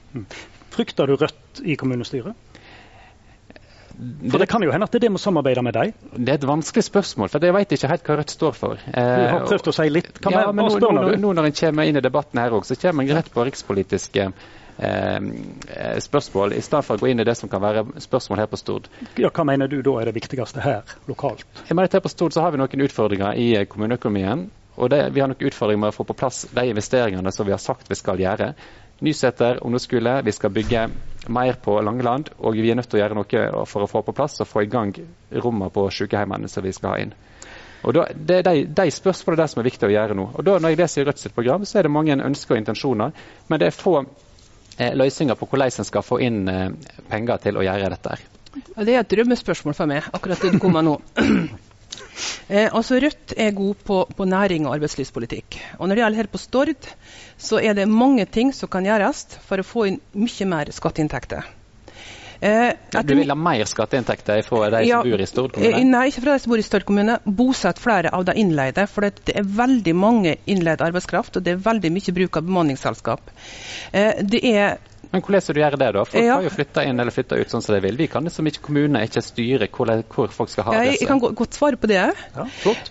Frykter 0.72 1.10
du 1.10 1.18
Rødt 1.20 1.62
i 1.64 1.76
kommunestyret? 1.76 2.52
For 4.32 4.40
Det 4.40 4.48
kan 4.50 4.64
jo 4.64 4.72
hende 4.72 4.88
at 4.88 4.94
det 4.94 5.02
er 5.02 5.08
det 5.08 5.12
vi 5.14 5.20
samarbeider 5.22 5.62
samarbeide 5.62 5.64
med 5.68 5.76
deg? 5.76 6.22
Det 6.26 6.34
er 6.34 6.40
et 6.40 6.48
vanskelig 6.48 6.84
spørsmål, 6.88 7.30
for 7.30 7.46
jeg 7.46 7.54
vet 7.54 7.76
ikke 7.76 7.90
helt 7.92 8.08
hva 8.08 8.18
Rødt 8.22 8.34
står 8.34 8.56
for. 8.58 8.80
Du 8.88 8.98
har 8.98 9.46
prøvd 9.46 9.70
å 9.70 9.76
si 9.76 9.90
litt. 9.92 10.16
Kan 10.24 10.34
ja, 10.34 10.48
men 10.52 10.66
nå, 10.66 10.80
nå, 10.80 11.04
nå, 11.22 11.34
når 11.38 11.50
en 11.50 11.58
kommer 11.60 11.90
inn 11.90 12.00
i 12.00 12.04
debatten 12.04 12.42
her 12.42 12.56
òg, 12.56 12.66
så 12.66 12.78
kommer 12.80 13.06
en 13.06 13.20
rett 13.20 13.30
på 13.34 13.46
rikspolitiske 13.46 14.30
eh, 14.32 15.20
spørsmål, 16.08 16.56
i 16.58 16.64
stedet 16.66 16.86
for 16.88 16.98
å 16.98 17.04
gå 17.04 17.12
inn 17.12 17.22
i 17.22 17.28
det 17.28 17.36
som 17.38 17.52
kan 17.52 17.62
være 17.64 17.86
spørsmål 18.02 18.42
her 18.44 18.50
på 18.52 18.62
Stord. 18.62 18.90
Ja, 19.22 19.30
Hva 19.30 19.46
mener 19.48 19.70
du 19.70 19.82
da 19.86 20.00
er 20.02 20.10
det 20.10 20.16
viktigste 20.18 20.64
her, 20.66 20.82
lokalt? 21.12 21.46
Jeg 21.68 21.76
mener 21.76 21.92
at 21.92 22.00
Her 22.00 22.06
på 22.08 22.14
Stord 22.14 22.38
så 22.38 22.46
har 22.46 22.56
vi 22.56 22.62
noen 22.64 22.88
utfordringer 22.88 23.38
i 23.38 23.54
kommuneøkonomien. 23.70 24.50
Og 24.82 24.90
det, 24.90 25.02
vi 25.14 25.20
har 25.20 25.28
noen 25.30 25.50
utfordringer 25.52 25.84
med 25.84 25.92
å 25.92 25.96
få 25.96 26.08
på 26.08 26.16
plass 26.18 26.46
de 26.56 26.64
investeringene 26.72 27.34
som 27.36 27.46
vi 27.46 27.54
har 27.54 27.62
sagt 27.62 27.92
vi 27.92 28.00
skal 28.00 28.22
gjøre. 28.24 28.54
Nyseter 29.02 29.64
ungdomsskole. 29.66 30.22
Vi 30.26 30.32
skal 30.32 30.54
bygge 30.54 30.86
mer 31.28 31.54
på 31.54 31.82
Langeland. 31.82 32.30
Og 32.38 32.58
vi 32.58 32.70
er 32.72 32.78
nødt 32.78 32.90
til 32.90 33.00
å 33.00 33.04
gjøre 33.04 33.18
noe 33.18 33.66
for 33.70 33.86
å 33.86 33.90
få 33.90 34.04
på 34.06 34.16
plass 34.18 34.42
og 34.42 34.50
få 34.50 34.66
i 34.66 34.72
gang 34.72 34.94
rommene 35.32 35.74
på 35.74 35.88
sykehjemmene 35.90 36.50
som 36.50 36.66
vi 36.66 36.74
skal 36.76 36.94
ha 36.94 37.04
inn. 37.04 37.14
Og 37.82 37.96
da, 37.98 38.06
Det 38.14 38.38
er 38.38 38.44
de, 38.46 38.66
de 38.78 38.92
spørsmålene 38.94 39.42
der 39.42 39.50
som 39.50 39.62
er 39.62 39.70
viktig 39.70 39.88
å 39.88 39.94
gjøre 39.94 40.18
nå. 40.18 40.28
Og 40.36 40.46
da, 40.46 40.60
Når 40.60 40.74
jeg 40.74 40.82
leser 40.84 41.06
Rødt 41.10 41.24
sitt 41.24 41.36
program, 41.36 41.66
så 41.66 41.80
er 41.80 41.88
det 41.88 41.94
mange 41.94 42.18
ønsker 42.18 42.56
og 42.56 42.62
intensjoner. 42.62 43.16
Men 43.50 43.60
det 43.60 43.72
er 43.72 43.78
få 43.78 43.96
eh, 44.78 44.94
løsninger 44.94 45.36
på 45.40 45.50
hvordan 45.50 45.82
en 45.82 45.90
skal 45.90 46.06
få 46.06 46.22
inn 46.22 46.46
eh, 46.48 46.70
penger 47.10 47.42
til 47.48 47.58
å 47.58 47.66
gjøre 47.66 47.90
dette. 47.96 48.20
Og 48.76 48.86
det 48.86 48.96
er 48.96 49.02
et 49.02 49.12
drømmespørsmål 49.12 49.74
for 49.74 49.90
meg, 49.90 50.10
akkurat 50.14 50.42
det 50.44 50.54
du 50.54 50.60
kommer 50.62 50.86
nå. 50.86 51.00
Eh, 52.50 52.68
altså 52.68 53.00
Rødt 53.02 53.34
er 53.38 53.56
god 53.56 53.86
på, 53.88 54.02
på, 54.18 54.28
næring 54.30 54.68
og 54.68 54.76
arbeidslivspolitikk. 54.76 55.60
Og 55.80 55.88
når 55.88 55.96
det 55.96 56.04
gjelder 56.04 56.24
her 56.24 56.32
på 56.34 56.42
Stord, 56.42 56.92
så 57.38 57.62
er 57.62 57.78
det 57.78 57.88
mange 57.90 58.26
ting 58.26 58.54
som 58.56 58.70
kan 58.72 58.86
gjøres 58.86 59.26
for 59.48 59.62
å 59.62 59.68
få 59.68 59.88
inn 59.92 60.00
mye 60.14 60.48
mer 60.52 60.72
skatteinntekter. 60.76 61.50
Eh, 62.42 62.74
du 63.06 63.14
vil 63.14 63.30
ha 63.30 63.36
mer 63.38 63.68
skatteinntekter 63.70 64.42
fra 64.42 64.70
de 64.74 64.80
ja, 64.88 65.02
som 65.04 65.12
bor 65.14 65.22
i 65.22 65.28
Stord 65.30 65.52
kommune? 65.54 65.78
Eh, 65.78 65.86
nei, 65.86 66.08
ikke 66.10 66.24
fra 66.24 66.34
de 66.34 66.42
som 66.42 66.54
bor 66.54 66.62
i 66.62 66.66
Stord 66.66 66.86
kommune. 66.90 67.20
Bosett 67.26 67.82
flere 67.82 68.10
av 68.18 68.26
de 68.26 68.34
innleide. 68.42 68.88
For 68.90 69.06
det 69.06 69.36
er 69.38 69.46
veldig 69.46 69.94
mange 69.94 70.38
innleid 70.50 70.82
arbeidskraft, 70.82 71.38
og 71.38 71.46
det 71.46 71.54
er 71.54 71.62
veldig 71.62 71.92
mye 71.94 72.16
bruk 72.18 72.40
av 72.42 72.48
bemanningsselskap. 72.50 73.30
Eh, 73.94 74.24
det 74.26 74.42
er 74.42 74.80
men 75.12 75.24
hvordan 75.26 75.44
skal 75.44 75.56
du 75.56 75.60
gjøre 75.60 75.78
det, 75.82 75.88
da? 75.96 76.04
Folk 76.08 76.24
ja. 76.24 76.36
kan 76.40 76.46
jo 76.46 76.52
flytte 76.54 76.84
inn 76.88 77.04
eller 77.04 77.12
flytte 77.12 77.40
ut 77.42 77.52
sånn 77.52 77.64
som 77.66 77.76
de 77.76 77.82
vil. 77.84 77.98
Vi 78.00 78.08
kan 78.12 78.24
liksom 78.28 78.48
ikke 78.48 78.64
kommunene 78.70 79.04
ikke 79.04 79.24
styre 79.26 79.68
hvor, 79.68 79.92
hvor, 80.14 80.32
folk 80.32 80.52
skal 80.54 80.70
ha 80.70 80.76
ja, 80.78 80.84
jeg, 80.88 81.02
jeg 81.02 81.10
kan 81.10 81.20
godt 81.22 81.58
svare 81.58 81.80
på 81.80 81.90
det. 81.92 82.00
Ja, 82.00 82.46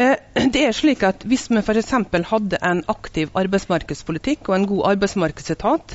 eh, 0.04 0.16
det 0.52 0.64
er 0.68 0.76
slik 0.76 1.04
at 1.06 1.24
Hvis 1.24 1.48
vi 1.48 1.62
f.eks. 1.62 1.94
hadde 2.28 2.60
en 2.66 2.82
aktiv 2.92 3.32
arbeidsmarkedspolitikk 3.40 4.50
og 4.50 4.58
en 4.58 4.66
god 4.68 4.82
arbeidsmarkedsetat, 4.92 5.94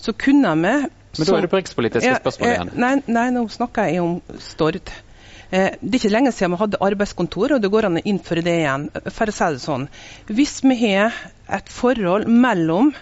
så 0.00 0.14
kunne 0.16 0.54
vi 0.56 0.62
Men 0.62 1.28
da 1.28 1.36
er 1.36 1.44
det 1.44 1.50
på 1.52 1.60
rikspolitiske 1.60 2.08
ja, 2.08 2.20
spørsmål 2.20 2.54
igjen. 2.54 2.70
Nei, 2.80 2.94
nei, 3.08 3.26
nå 3.34 3.44
snakker 3.52 3.90
jeg 3.90 4.04
om 4.04 4.40
Stord. 4.40 4.80
Eh, 5.50 5.76
det 5.80 5.92
er 5.92 5.98
ikke 6.00 6.12
lenge 6.14 6.32
siden 6.32 6.54
vi 6.56 6.60
hadde 6.62 6.80
arbeidskontor, 6.88 7.56
og 7.56 7.60
det 7.62 7.70
går 7.72 7.90
an 7.90 8.00
å 8.00 8.04
innføre 8.12 8.44
det 8.44 8.56
igjen. 8.62 8.88
For 9.06 9.28
å 9.28 9.36
si 9.36 9.50
det 9.58 9.62
sånn. 9.64 9.86
Hvis 10.32 10.58
vi 10.64 10.78
har 10.86 11.20
et 11.58 11.68
forhold 11.72 12.28
mellom 12.32 12.94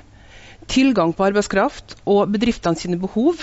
tilgang 0.71 1.13
på 1.17 1.25
arbeidskraft 1.29 1.95
og 2.09 2.31
bedriftene 2.35 2.79
sine 2.79 2.99
behov, 3.01 3.41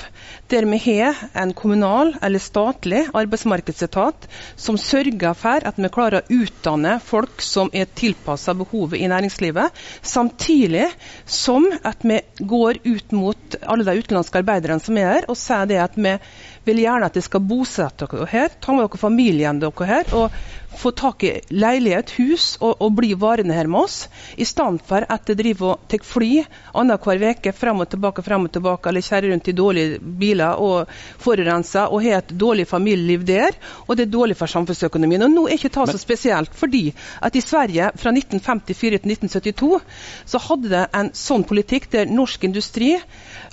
der 0.52 0.66
vi 0.70 0.80
har 0.86 1.18
en 1.38 1.54
kommunal 1.58 2.14
eller 2.24 2.42
statlig 2.42 3.04
arbeidsmarkedsetat 3.18 4.28
som 4.60 4.78
sørger 4.82 5.36
for 5.38 5.66
at 5.68 5.80
vi 5.82 5.92
klarer 5.94 6.22
å 6.22 6.40
utdanne 6.42 6.98
folk 7.06 7.42
som 7.46 7.72
er 7.74 7.90
tilpassa 7.98 8.56
behovet 8.58 9.00
i 9.02 9.10
næringslivet, 9.12 9.72
samtidig 10.02 10.88
som 11.26 11.68
at 11.88 12.04
vi 12.08 12.20
går 12.42 12.82
ut 12.86 13.16
mot 13.16 13.60
alle 13.62 13.88
de 13.88 13.98
utenlandske 14.02 14.42
arbeiderne 14.42 14.84
som 14.84 14.98
er 14.98 15.12
her, 15.12 15.30
og 15.30 15.40
sier 15.40 15.68
det 15.70 15.82
at 15.84 15.98
vi 15.98 16.16
vil 16.66 16.82
gjerne 16.84 17.08
at 17.10 17.18
de 17.18 17.24
skal 17.26 17.44
bosette 17.46 18.08
dere 18.12 18.28
her, 18.30 18.58
ta 18.62 18.76
med 18.76 18.86
dere 18.86 19.02
familien 19.02 19.62
dere 19.62 19.88
her, 19.90 20.12
og 20.18 20.36
få 20.78 20.92
tak 20.96 21.24
i 21.24 21.32
leilighet, 21.50 22.14
hus, 22.16 22.56
og, 22.62 22.78
og 22.82 22.94
bli 22.96 23.12
varende 23.20 23.56
her 23.56 23.68
med 23.68 23.84
oss, 23.84 23.98
i 24.40 24.46
stedet 24.48 24.84
for 24.88 25.04
at 25.04 25.26
dere 25.28 25.40
driver 25.42 25.74
og 25.74 25.88
tar 25.92 26.06
fly 26.06 26.30
annenhver 26.78 27.26
uke 27.32 27.54
frem 27.56 27.84
og 27.84 27.90
tilbake, 27.92 28.24
frem 28.26 28.48
og 28.48 28.54
tilbake, 28.56 28.90
eller 28.90 29.06
kjører 29.06 29.30
rundt 29.34 29.50
i 29.52 29.56
dårlige 29.58 30.00
biler 30.22 30.62
og 30.62 30.92
forurenser 31.22 31.92
og 31.92 32.06
har 32.06 32.22
et 32.22 32.34
dårlig 32.40 32.68
familieliv 32.70 33.26
der. 33.28 33.58
Og 33.88 33.98
det 33.98 34.08
er 34.08 34.14
dårlig 34.14 34.38
for 34.40 34.52
samfunnsøkonomien. 34.52 35.26
Og 35.28 35.34
nå 35.34 35.46
er 35.48 35.58
ikke 35.58 35.74
det 35.76 35.90
så 35.92 36.02
spesielt, 36.02 36.56
fordi 36.56 36.86
at 37.22 37.36
i 37.36 37.44
Sverige 37.44 37.92
fra 37.96 38.16
1954 38.16 39.02
til 39.02 39.16
1972 39.16 40.32
så 40.32 40.42
hadde 40.48 40.72
det 40.72 40.86
en 40.98 41.12
sånn 41.18 41.46
politikk 41.48 41.90
der 41.92 42.12
norsk 42.12 42.48
industri 42.48 42.96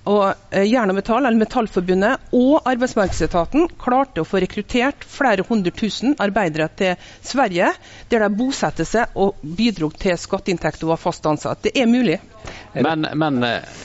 og 0.08 0.30
eh, 0.54 0.64
Jern 0.68 0.92
og 0.92 0.96
Metall, 0.98 1.26
eller 1.26 1.38
Metallforbundet 1.40 2.32
og 2.36 2.68
Arbeidsmarkedsetaten 2.98 3.68
klarte 3.78 4.22
å 4.22 4.26
få 4.26 4.40
rekruttert 4.42 5.04
flere 5.06 5.44
hundre 5.46 5.70
tusen 5.70 6.16
arbeidere 6.18 6.66
til 6.74 6.96
Sverige, 7.22 7.70
der 8.10 8.24
de 8.24 8.30
bosatte 8.34 8.86
seg 8.88 9.14
og 9.14 9.38
bidro 9.42 9.90
til 9.94 10.18
skatteinntekter 10.18 10.88
og 10.88 10.96
var 10.96 11.02
fast 11.02 11.26
ansatt. 11.30 11.62
Det 11.62 11.76
er 11.78 11.86
mulig. 11.86 12.18
Men, 12.74 13.06
men 13.14 13.38
eh, 13.46 13.78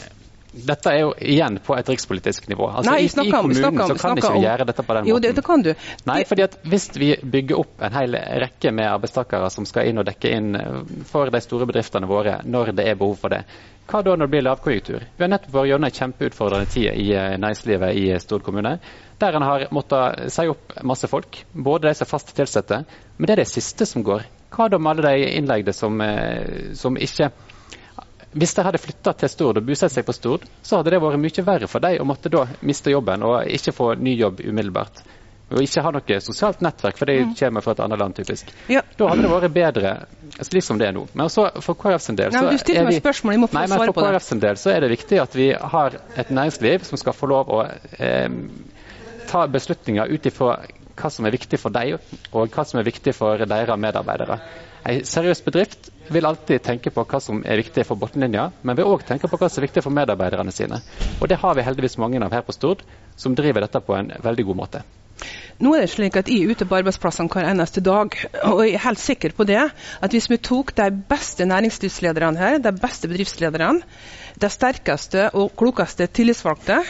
dette 0.54 0.92
er 0.92 1.00
jo 1.02 1.14
igjen 1.18 1.58
på 1.66 1.74
et 1.74 1.88
rikspolitisk 1.90 2.46
nivå. 2.52 2.68
Altså, 2.70 2.92
Nei, 2.92 3.08
i, 3.08 3.10
I 3.10 3.32
kommunen 3.34 3.58
snakker, 3.58 3.94
så 3.94 3.98
kan 3.98 4.20
ikke 4.22 4.34
vi 4.36 4.44
gjøre 4.46 4.68
dette 4.70 4.86
på 4.86 4.96
den 4.98 5.10
jo, 5.10 5.16
måten. 5.18 5.30
Jo, 5.30 5.36
det 5.38 5.46
kan 5.48 5.66
du. 5.66 5.72
Nei, 6.10 6.20
fordi 6.30 6.46
at 6.46 6.58
Hvis 6.70 6.90
vi 6.94 7.10
bygger 7.18 7.62
opp 7.64 7.82
en 7.84 7.96
hel 7.98 8.18
rekke 8.44 8.74
med 8.76 8.90
arbeidstakere 8.92 9.50
som 9.54 9.66
skal 9.66 9.90
inn 9.90 10.02
og 10.02 10.06
dekke 10.08 10.34
inn 10.38 10.58
eh, 10.60 10.82
for 11.10 11.34
de 11.34 11.42
store 11.42 11.68
bedriftene 11.70 12.10
våre 12.10 12.40
når 12.46 12.74
det 12.78 12.86
er 12.92 13.00
behov 13.00 13.18
for 13.24 13.34
det, 13.34 13.42
hva 13.90 14.00
da 14.00 14.14
når 14.16 14.30
det 14.30 14.32
blir 14.32 14.46
lavkonjunktur? 14.46 15.08
Vi 15.18 15.26
har 15.26 15.32
nettopp 15.34 15.56
vært 15.58 15.70
gjennom 15.72 15.88
en 15.90 15.98
kjempeutfordrende 15.98 16.70
tid 16.72 17.02
i 17.02 17.08
eh, 17.18 17.34
næringslivet 17.42 17.98
i 18.00 18.06
Stord 18.24 18.46
kommune. 18.46 18.78
Der 19.20 19.38
en 19.38 19.48
har 19.48 19.66
måttet 19.76 20.30
si 20.34 20.46
opp 20.52 20.78
masse 20.86 21.10
folk, 21.12 21.42
både 21.54 21.90
de 21.90 21.98
som 21.98 22.06
er 22.06 22.12
fast 22.14 22.32
tilsatte, 22.38 22.84
men 23.18 23.28
det 23.28 23.36
er 23.36 23.44
det 23.44 23.52
siste 23.52 23.88
som 23.90 24.06
går. 24.06 24.24
Hva 24.54 24.70
da 24.70 24.78
med 24.78 24.94
alle 24.94 25.16
de 25.16 25.34
innleide 25.40 25.74
som, 25.74 26.00
eh, 26.02 26.72
som 26.78 26.96
ikke 26.98 27.32
hvis 28.34 28.54
de 28.58 28.66
hadde 28.66 28.82
flytta 28.82 29.14
til 29.18 29.30
Stord 29.30 29.60
og 29.60 29.68
bosatt 29.68 29.94
seg 29.94 30.06
på 30.08 30.16
Stord, 30.16 30.46
så 30.66 30.80
hadde 30.80 30.94
det 30.94 31.02
vært 31.04 31.22
mye 31.22 31.46
verre 31.46 31.70
for 31.70 31.84
dem 31.84 32.02
å 32.02 32.08
måtte 32.08 32.32
da 32.34 32.48
miste 32.66 32.94
jobben 32.94 33.26
og 33.28 33.44
ikke 33.46 33.76
få 33.76 33.94
ny 34.00 34.16
jobb 34.18 34.42
umiddelbart. 34.44 35.04
Og 35.54 35.62
ikke 35.62 35.84
ha 35.86 35.92
noe 35.94 36.18
sosialt 36.24 36.64
nettverk, 36.66 36.98
for 36.98 37.10
de 37.10 37.20
mm. 37.22 37.34
kommer 37.38 37.62
fra 37.62 37.76
et 37.76 37.82
annet 37.84 38.00
land, 38.02 38.16
typisk. 38.18 38.50
Ja. 38.72 38.82
Da 38.98 39.10
hadde 39.12 39.26
det 39.26 39.32
vært 39.36 39.54
bedre 39.54 39.92
slik 40.42 40.66
som 40.66 40.80
det 40.82 40.88
er 40.90 40.96
nå. 40.96 41.06
Men 41.14 41.28
også 41.28 41.46
for 41.62 41.78
KrF 41.78 42.02
sin 42.02 42.18
del 42.18 42.34
så 42.34 42.42
nei, 42.42 42.56
er 42.58 42.88
vi, 42.90 42.98
spørsmål, 42.98 43.44
nei, 43.54 43.66
for 43.70 43.94
KrF 44.00 44.26
sin 44.26 44.42
del 44.42 44.58
så 44.58 44.74
er 44.74 44.86
det 44.86 44.94
viktig 44.96 45.20
at 45.22 45.38
vi 45.38 45.52
har 45.54 46.00
et 46.18 46.32
næringsliv 46.34 46.88
som 46.88 47.02
skal 47.02 47.14
få 47.18 47.30
lov 47.30 47.54
å 47.54 47.60
eh, 47.68 48.30
ta 49.30 49.46
beslutninger 49.52 50.10
ut 50.10 50.32
ifra 50.32 50.56
hva 50.98 51.10
som 51.10 51.26
er 51.26 51.34
viktig 51.34 51.58
for 51.62 51.74
dem, 51.74 52.02
og 52.32 52.54
hva 52.54 52.66
som 52.70 52.80
er 52.82 52.86
viktig 52.88 53.14
for 53.18 53.46
deres 53.50 53.82
medarbeidere. 53.82 54.40
En 54.84 55.06
seriøs 55.08 55.40
bedrift 55.46 55.90
vil 56.12 56.26
alltid 56.28 56.60
tenke 56.66 56.92
på 56.92 57.06
hva 57.08 57.20
som 57.24 57.40
er 57.48 57.62
viktig 57.62 57.86
for 57.88 58.00
bunnlinja, 58.00 58.50
men 58.68 58.76
vil 58.76 58.90
òg 58.92 59.06
tenke 59.08 59.30
på 59.32 59.40
hva 59.40 59.48
som 59.48 59.62
er 59.62 59.70
viktig 59.70 59.84
for 59.86 59.96
medarbeiderne 59.96 60.52
sine. 60.52 60.82
Og 61.22 61.30
det 61.32 61.40
har 61.40 61.56
vi 61.56 61.64
heldigvis 61.64 61.96
mange 62.04 62.20
av 62.20 62.36
her 62.36 62.44
på 62.44 62.56
Stord, 62.56 62.84
som 63.16 63.36
driver 63.38 63.64
dette 63.64 63.80
på 63.80 63.96
en 63.96 64.12
veldig 64.24 64.46
god 64.50 64.60
måte. 64.60 64.84
Nå 65.64 65.72
er 65.78 65.86
det 65.86 65.94
slik 65.94 66.18
at 66.20 66.28
Jeg 66.28 66.44
er 66.44 66.52
ute 66.52 66.66
på 66.68 66.76
arbeidsplassene 66.76 67.32
hver 67.32 67.46
eneste 67.48 67.80
dag, 67.84 68.18
og 68.50 68.58
jeg 68.66 68.74
er 68.76 68.82
helt 68.84 69.00
sikker 69.00 69.32
på 69.38 69.46
det. 69.48 69.62
At 70.04 70.12
hvis 70.12 70.28
vi 70.28 70.38
tok 70.44 70.74
de 70.76 70.90
beste 71.08 71.46
næringslivslederne 71.48 72.42
her, 72.42 72.58
de 72.60 72.74
beste 72.76 73.08
bedriftslederne, 73.08 73.80
de 74.42 74.50
sterkeste 74.50 75.30
og 75.38 75.54
klokeste 75.56 76.10
tillitsvalgte, 76.12 76.82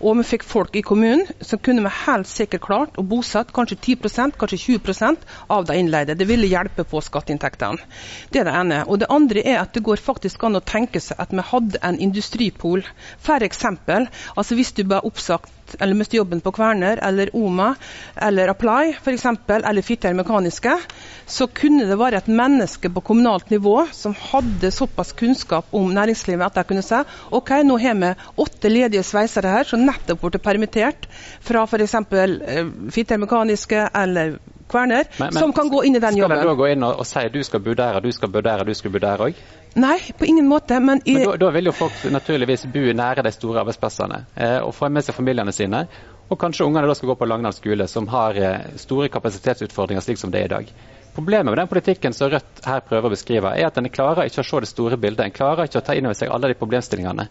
og 0.00 0.18
vi 0.18 0.26
fikk 0.26 0.44
folk 0.44 0.74
i 0.76 0.82
kommunen, 0.84 1.22
så 1.40 1.58
kunne 1.60 1.84
vi 1.84 1.92
helt 2.02 2.28
sikkert 2.28 2.64
klart 2.66 2.98
å 2.98 3.04
bosette 3.06 3.54
kanskje 3.54 3.78
10% 3.94 4.36
kanskje 4.40 4.58
20% 4.64 5.26
av 5.52 5.68
de 5.68 5.76
innleide. 5.78 6.16
Det 6.18 6.26
ville 6.28 6.50
hjelpe 6.50 6.84
på 6.88 7.00
skatteinntektene. 7.04 7.84
Det 8.32 8.42
er 8.42 8.48
det 8.48 8.56
ene. 8.58 8.82
Og 8.90 9.00
det 9.00 9.10
andre 9.12 9.44
er 9.44 9.60
at 9.62 9.76
det 9.76 9.84
går 9.86 10.02
faktisk 10.02 10.44
an 10.48 10.58
å 10.58 10.64
tenke 10.64 11.00
seg 11.00 11.20
at 11.22 11.32
vi 11.32 11.46
hadde 11.52 11.82
en 11.86 12.00
industripol. 12.08 12.82
For 13.22 13.44
eksempel, 13.46 14.10
altså 14.34 14.58
hvis 14.58 14.74
du 14.76 14.82
ble 14.84 15.00
oppsagt 15.06 15.52
eller 15.80 15.98
miste 15.98 16.18
jobben 16.18 16.42
på 16.44 16.52
Kverner 16.54 17.00
eller 17.02 17.32
Oma 17.36 17.72
eller 18.16 18.48
Apply 18.48 18.96
f.eks., 19.02 19.24
eller 19.48 19.82
Fitjar 19.82 20.14
Mekaniske, 20.14 20.78
så 21.26 21.46
kunne 21.46 21.84
det 21.88 21.98
være 21.98 22.20
et 22.22 22.28
menneske 22.28 22.90
på 22.92 23.02
kommunalt 23.04 23.50
nivå 23.50 23.86
som 23.92 24.14
hadde 24.30 24.70
såpass 24.70 25.12
kunnskap 25.12 25.74
om 25.76 25.92
næringslivet 25.94 26.46
at 26.46 26.60
de 26.60 26.64
kunne 26.68 26.84
si 26.86 27.02
OK, 27.30 27.52
nå 27.66 27.78
har 27.82 27.98
vi 28.00 28.12
åtte 28.42 28.72
ledige 28.72 29.04
sveisere 29.06 29.52
her 29.52 29.68
som 29.68 29.84
nettopp 29.84 30.24
ble 30.26 30.42
permittert 30.42 31.08
fra 31.44 31.66
f.eks. 31.66 31.94
Eh, 31.94 32.66
Fitjar 32.94 33.22
Mekaniske 33.22 33.88
eller 33.94 34.38
Kverner, 34.68 35.04
men, 35.18 35.28
men, 35.30 35.38
som 35.38 35.52
kan 35.52 35.68
gå 35.70 35.84
inn 35.84 35.94
i 35.96 36.00
den 36.02 36.16
jobben. 36.18 36.36
Skal 36.36 36.48
de 36.48 36.50
da 36.50 36.58
gå 36.58 36.66
inn 36.72 36.82
og, 36.82 36.98
og 36.98 37.06
si 37.06 37.22
du 37.30 37.38
skal 37.46 37.62
bo 37.62 37.74
der, 37.78 38.00
du 38.02 38.10
skal 38.12 38.32
bo 38.34 38.42
der, 38.42 38.64
du 38.66 38.74
skal 38.74 38.90
bo 38.90 38.98
der 39.02 39.22
òg? 39.28 39.38
Nei, 39.78 39.98
på 40.18 40.26
ingen 40.26 40.48
måte. 40.48 40.80
Men, 40.80 41.02
i, 41.04 41.14
men 41.14 41.28
da, 41.28 41.36
da, 41.38 41.52
vil 41.54 41.70
jo 41.70 41.74
folk 41.76 42.02
naturligvis 42.10 42.66
bo 42.74 42.82
nære 42.98 43.22
de 43.26 43.32
store 43.34 43.62
arbeidsplassene 43.62 44.24
eh, 44.34 44.58
og 44.64 44.74
få 44.74 44.90
med 44.90 45.06
seg 45.06 45.14
familiene 45.14 45.54
sine. 45.54 45.84
Og 46.26 46.38
kanskje 46.42 46.66
ungene 46.66 46.88
da 46.88 46.94
skal 46.98 47.12
gå 47.12 47.14
på 47.20 47.26
Langdal 47.28 47.54
skole, 47.54 47.86
som 47.86 48.08
har 48.10 48.38
eh, 48.40 48.70
store 48.82 49.08
kapasitetsutfordringer 49.14 50.02
slik 50.02 50.18
som 50.18 50.32
det 50.34 50.42
er 50.42 50.48
i 50.48 50.54
dag. 50.56 50.72
Problemet 51.14 51.48
med 51.52 51.60
den 51.60 51.70
politikken 51.70 52.12
som 52.12 52.28
Rødt 52.32 52.64
her 52.66 52.82
prøver 52.84 53.08
å 53.08 53.12
beskrive, 53.14 53.52
er 53.54 53.68
at 53.68 53.78
en 53.78 53.88
klarer 53.88 54.26
ikke 54.26 54.42
å 54.42 54.48
se 54.48 54.62
det 54.64 54.68
store 54.68 54.98
bildet. 55.00 55.22
En 55.24 55.36
klarer 55.36 55.70
ikke 55.70 55.80
å 55.80 55.86
ta 55.86 55.94
inn 55.96 56.08
over 56.08 56.18
seg 56.18 56.34
alle 56.34 56.50
de 56.50 56.58
problemstillingene. 56.58 57.28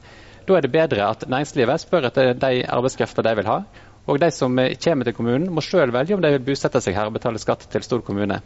Da 0.48 0.56
er 0.56 0.64
det 0.64 0.72
bedre 0.74 1.10
at 1.10 1.28
næringslivet 1.28 1.84
spør 1.84 2.08
etter 2.10 2.32
de 2.40 2.64
arbeidskrefter 2.64 3.28
de 3.28 3.36
vil 3.42 3.52
ha. 3.52 3.60
Og 4.08 4.22
de 4.22 4.32
som 4.32 4.60
eh, 4.64 4.78
kommer 4.82 5.06
til 5.10 5.18
kommunen, 5.18 5.52
må 5.52 5.66
sjøl 5.66 5.94
velge 5.94 6.16
om 6.16 6.24
de 6.24 6.32
vil 6.38 6.48
bosette 6.48 6.82
seg 6.82 6.96
her 6.96 7.12
og 7.12 7.20
betale 7.20 7.42
skatt 7.42 7.68
til 7.70 7.84
stor 7.84 8.06
kommune. 8.06 8.40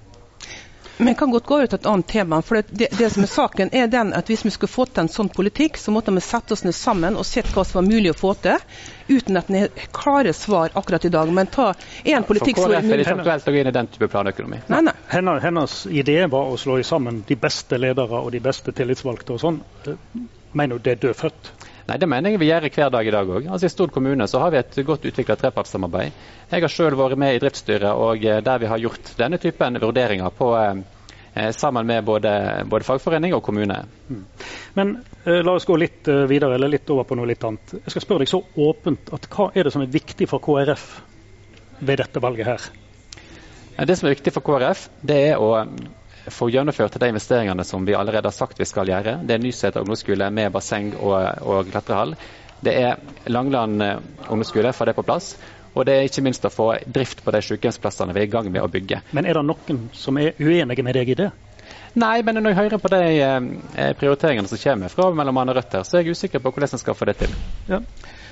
Men 1.02 1.16
kan 1.16 1.32
godt 1.32 1.46
gå 1.46 1.62
ut 1.62 1.74
et 1.74 1.86
annet 1.86 2.08
tema. 2.08 2.42
for 2.42 2.56
det, 2.56 2.88
det, 2.98 3.10
som 3.10 3.24
er 3.24 3.28
saken 3.28 3.70
er 3.72 3.88
den 3.88 4.14
at 4.14 4.28
Hvis 4.28 4.46
vi 4.46 4.52
skulle 4.52 4.72
fått 4.72 4.94
til 4.94 5.06
en 5.06 5.12
sånn 5.12 5.30
politikk, 5.32 5.78
så 5.80 5.94
måtte 5.96 6.12
vi 6.12 6.22
sette 6.22 6.54
oss 6.54 6.66
ned 6.68 6.76
sammen 6.76 7.16
og 7.16 7.26
sett 7.26 7.48
hva 7.56 7.64
som 7.64 7.80
var 7.80 7.88
mulig 7.88 8.12
å 8.12 8.18
få 8.20 8.34
til, 8.44 8.60
uten 9.08 9.40
at 9.40 9.48
vi 9.48 9.62
har 9.64 9.88
klare 9.96 10.34
svar 10.36 10.76
akkurat 10.76 11.06
i 11.06 11.14
dag. 11.14 11.32
Men 11.32 11.48
ta 11.48 11.70
en 12.04 12.28
politikk 12.28 12.60
som 12.60 12.74
er 12.76 12.84
mulig. 12.84 13.08
For 13.08 13.16
KrF 13.16 13.24
er 13.24 13.32
det 13.32 13.40
ikke 13.40 13.52
å 13.52 13.56
gå 13.56 13.62
inn 13.64 13.72
i 13.72 13.76
den 13.80 13.92
type 13.94 14.12
planøkonomi? 14.12 14.62
Nei, 14.68 14.82
nei. 14.90 14.96
Hennes, 15.14 15.42
hennes 15.44 15.78
idé 16.04 16.20
var 16.28 16.52
å 16.52 16.60
slå 16.60 16.82
sammen 16.84 17.24
de 17.28 17.40
beste 17.40 17.80
ledere 17.80 18.20
og 18.20 18.34
de 18.36 18.44
beste 18.44 18.76
tillitsvalgte 18.76 19.38
og 19.38 19.44
sånn. 19.46 19.64
Mener 20.52 20.76
du 20.76 20.84
det 20.84 20.98
er 20.98 21.04
dødfødt? 21.08 21.54
Nei, 21.90 21.98
Det 21.98 22.10
mener 22.10 22.30
jeg 22.30 22.40
vi 22.42 22.52
gjør 22.52 22.68
hver 22.70 22.92
dag 22.94 23.08
i 23.08 23.14
dag 23.14 23.30
òg. 23.34 23.48
Altså, 23.50 23.66
I 23.66 23.74
Stord 23.74 23.92
kommune 23.96 24.28
så 24.30 24.44
har 24.44 24.54
vi 24.54 24.60
et 24.60 24.76
godt 24.86 25.08
utvikla 25.10 25.36
trepartssamarbeid. 25.40 26.18
Jeg 26.52 26.62
har 26.62 26.70
selv 26.70 27.00
vært 27.00 27.18
med 27.18 27.36
i 27.36 27.42
driftsstyret 27.42 27.90
og 27.90 28.26
eh, 28.26 28.42
der 28.46 28.62
vi 28.62 28.70
har 28.70 28.82
gjort 28.84 29.14
denne 29.18 29.40
typen 29.42 29.80
vurderinger 29.82 30.30
på, 30.38 30.52
eh, 30.60 30.84
eh, 31.34 31.50
sammen 31.58 31.88
med 31.90 32.06
både, 32.06 32.34
både, 32.70 32.86
fagforening 32.86 33.34
og 33.34 33.42
kommune. 33.48 33.80
Mm. 34.10 34.22
Men 34.78 34.94
eh, 35.24 35.42
la 35.42 35.56
oss 35.58 35.66
gå 35.66 35.80
litt 35.82 36.08
eh, 36.08 36.28
videre, 36.30 36.60
eller 36.60 36.70
litt 36.70 36.94
over 36.94 37.10
på 37.10 37.18
noe 37.18 37.32
litt 37.32 37.48
annet. 37.50 37.80
Jeg 37.80 37.96
skal 37.96 38.06
spørre 38.06 38.26
deg 38.26 38.34
så 38.36 38.44
åpent 38.70 39.10
at 39.18 39.26
Hva 39.34 39.50
er 39.56 39.66
det 39.66 39.74
som 39.74 39.86
er 39.86 39.94
viktig 39.98 40.30
for 40.30 40.46
KrF 40.46 40.86
ved 41.80 42.04
dette 42.04 42.22
valget 42.22 42.52
her? 42.54 42.70
Det 43.80 43.96
som 43.98 44.10
er 44.10 44.18
viktig 44.20 44.36
for 44.36 44.46
KrF, 44.46 44.90
det 45.02 45.24
er 45.32 45.42
å 45.42 45.56
få 46.34 46.50
gjennomført 46.54 46.98
de 47.00 47.10
investeringene 47.12 47.64
som 47.68 47.86
vi 47.86 47.96
allerede 47.98 48.28
har 48.28 48.36
sagt 48.36 48.60
vi 48.60 48.68
skal 48.68 48.90
gjøre. 48.90 49.20
Det 49.24 49.36
er 49.36 49.44
Nyseter 49.44 49.84
ungdomsskole 49.84 50.30
med 50.34 50.52
basseng 50.54 50.94
og, 50.98 51.16
og 51.42 51.72
klatrehall. 51.72 52.16
Det 52.64 52.76
er 52.76 53.00
Langland 53.32 53.84
eh, 53.84 53.98
ungdomsskole, 54.28 54.74
få 54.74 54.90
det 54.90 54.96
på 54.98 55.06
plass. 55.08 55.36
Og 55.78 55.86
det 55.86 55.96
er 55.96 56.08
ikke 56.08 56.24
minst 56.26 56.46
å 56.46 56.52
få 56.52 56.72
drift 56.90 57.22
på 57.24 57.32
de 57.32 57.42
sykehjemsplassene 57.46 58.16
vi 58.16 58.24
er 58.24 58.28
i 58.28 58.32
gang 58.32 58.50
med 58.52 58.64
å 58.64 58.72
bygge. 58.72 59.04
Men 59.16 59.30
er 59.30 59.38
det 59.38 59.46
noen 59.46 59.86
som 59.96 60.18
er 60.18 60.34
uenige 60.42 60.84
med 60.84 60.98
deg 60.98 61.14
i 61.14 61.20
det? 61.20 61.30
Nei, 62.00 62.22
men 62.26 62.38
når 62.38 62.52
jeg 62.52 62.60
hører 62.60 62.82
på 62.82 62.92
de 62.94 63.04
eh, 63.22 63.92
prioriteringene 63.98 64.50
som 64.50 64.62
kommer 64.62 64.94
fra 64.94 65.10
annet 65.14 65.56
Rødt 65.58 65.78
her, 65.78 65.86
så 65.86 65.98
er 65.98 66.04
jeg 66.04 66.18
usikker 66.18 66.42
på 66.44 66.52
hvordan 66.54 66.74
en 66.74 66.82
skal 66.82 66.98
få 66.98 67.08
det 67.10 67.18
til. 67.22 67.36
Ja. 67.70 67.82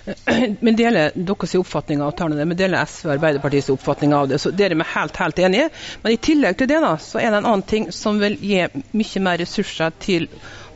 Vi 0.59 0.71
deler 0.71 1.11
deres 1.15 1.55
oppfatning 1.59 2.01
av 2.01 2.13
tallene, 2.19 2.45
men 2.47 2.59
deler 2.59 2.85
SV 2.85 3.09
og 3.09 3.15
Arbeiderpartiets 3.17 3.71
oppfatning 3.73 4.13
av 4.15 4.29
det. 4.31 4.39
så 4.39 4.53
dere 4.55 4.77
er 4.77 4.93
helt, 4.93 5.17
helt 5.19 5.39
enige 5.39 5.69
Men 6.03 6.13
i 6.13 6.21
tillegg 6.29 6.57
til 6.59 6.69
det 6.71 6.79
da, 6.83 6.93
så 7.01 7.19
er 7.19 7.31
det 7.31 7.41
en 7.41 7.49
annen 7.49 7.67
ting 7.67 7.89
som 7.91 8.21
vil 8.21 8.37
gi 8.39 8.63
mye 8.95 9.25
mer 9.25 9.43
ressurser 9.43 9.91
til 9.99 10.29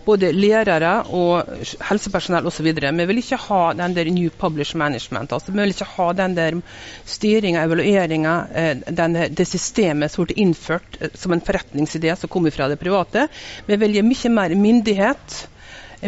både 0.05 0.31
lærere 0.33 0.91
og 1.13 1.49
helsepersonell 1.85 2.47
osv. 2.49 2.67
Vi 2.73 3.05
vil 3.09 3.21
ikke 3.21 3.39
ha 3.45 3.61
den 3.77 3.95
der 3.95 4.09
New 4.11 4.31
Publish 4.33 4.75
Management. 4.77 5.31
altså 5.31 5.51
Vi 5.51 5.59
vil 5.59 5.75
ikke 5.75 5.89
ha 5.95 6.07
den 6.17 6.35
der 6.35 6.57
styringa, 7.05 7.63
evalueringa, 7.65 8.35
eh, 8.55 9.29
det 9.29 9.47
systemet 9.47 10.11
som 10.11 10.25
ble 10.25 10.37
innført 10.41 10.97
eh, 10.99 11.13
som 11.13 11.33
en 11.33 11.41
forretningsidé 11.41 12.15
som 12.15 12.29
kommer 12.29 12.51
fra 12.51 12.67
det 12.67 12.79
private. 12.79 13.27
Vi 13.67 13.75
vil 13.75 13.93
gi 13.93 14.01
mye 14.01 14.33
mer 14.33 14.55
myndighet, 14.55 15.47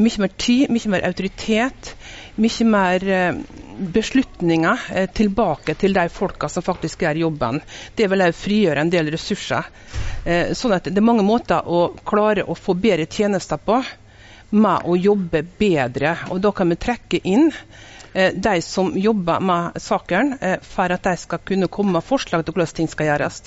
mye 0.01 0.23
mer 0.23 0.33
tid, 0.37 0.69
mye 0.73 0.89
mer 0.89 1.05
autoritet 1.05 1.93
mye 2.35 2.65
mer 2.65 3.09
eh, 3.09 3.35
beslutninger 3.77 4.79
eh, 4.93 5.09
tilbake 5.09 5.75
til 5.75 5.93
de 5.93 6.07
folka 6.09 6.49
som 6.49 6.65
faktisk 6.65 7.03
gjør 7.05 7.21
jobben. 7.25 7.59
Det 7.95 8.07
vil 8.09 8.25
òg 8.25 8.35
frigjøre 8.37 8.81
en 8.81 8.93
del 8.93 9.11
ressurser. 9.13 9.69
Eh, 10.25 10.53
sånn 10.57 10.73
at 10.73 10.89
Det 10.89 10.97
er 10.97 11.05
mange 11.05 11.25
måter 11.25 11.61
å 11.65 11.93
klare 12.05 12.45
å 12.45 12.57
få 12.57 12.73
bedre 12.73 13.05
tjenester 13.05 13.61
på 13.61 13.83
med 14.53 14.85
å 14.85 14.97
jobbe 14.97 15.43
bedre. 15.59 16.17
Og 16.29 16.41
Da 16.41 16.51
kan 16.51 16.69
vi 16.69 16.75
trekke 16.75 17.21
inn 17.23 17.51
de 18.13 18.61
som 18.61 18.91
jobber 18.93 19.39
med 19.41 19.81
saken, 19.81 20.35
for 20.61 20.93
at 20.93 21.01
de 21.01 21.15
skal 21.17 21.39
kunne 21.41 21.65
komme 21.65 21.95
med 21.95 22.05
forslag 22.05 22.43
til 22.45 22.53
hvordan 22.53 22.75
ting 22.77 22.87
skal 22.91 23.07
gjøres. 23.07 23.39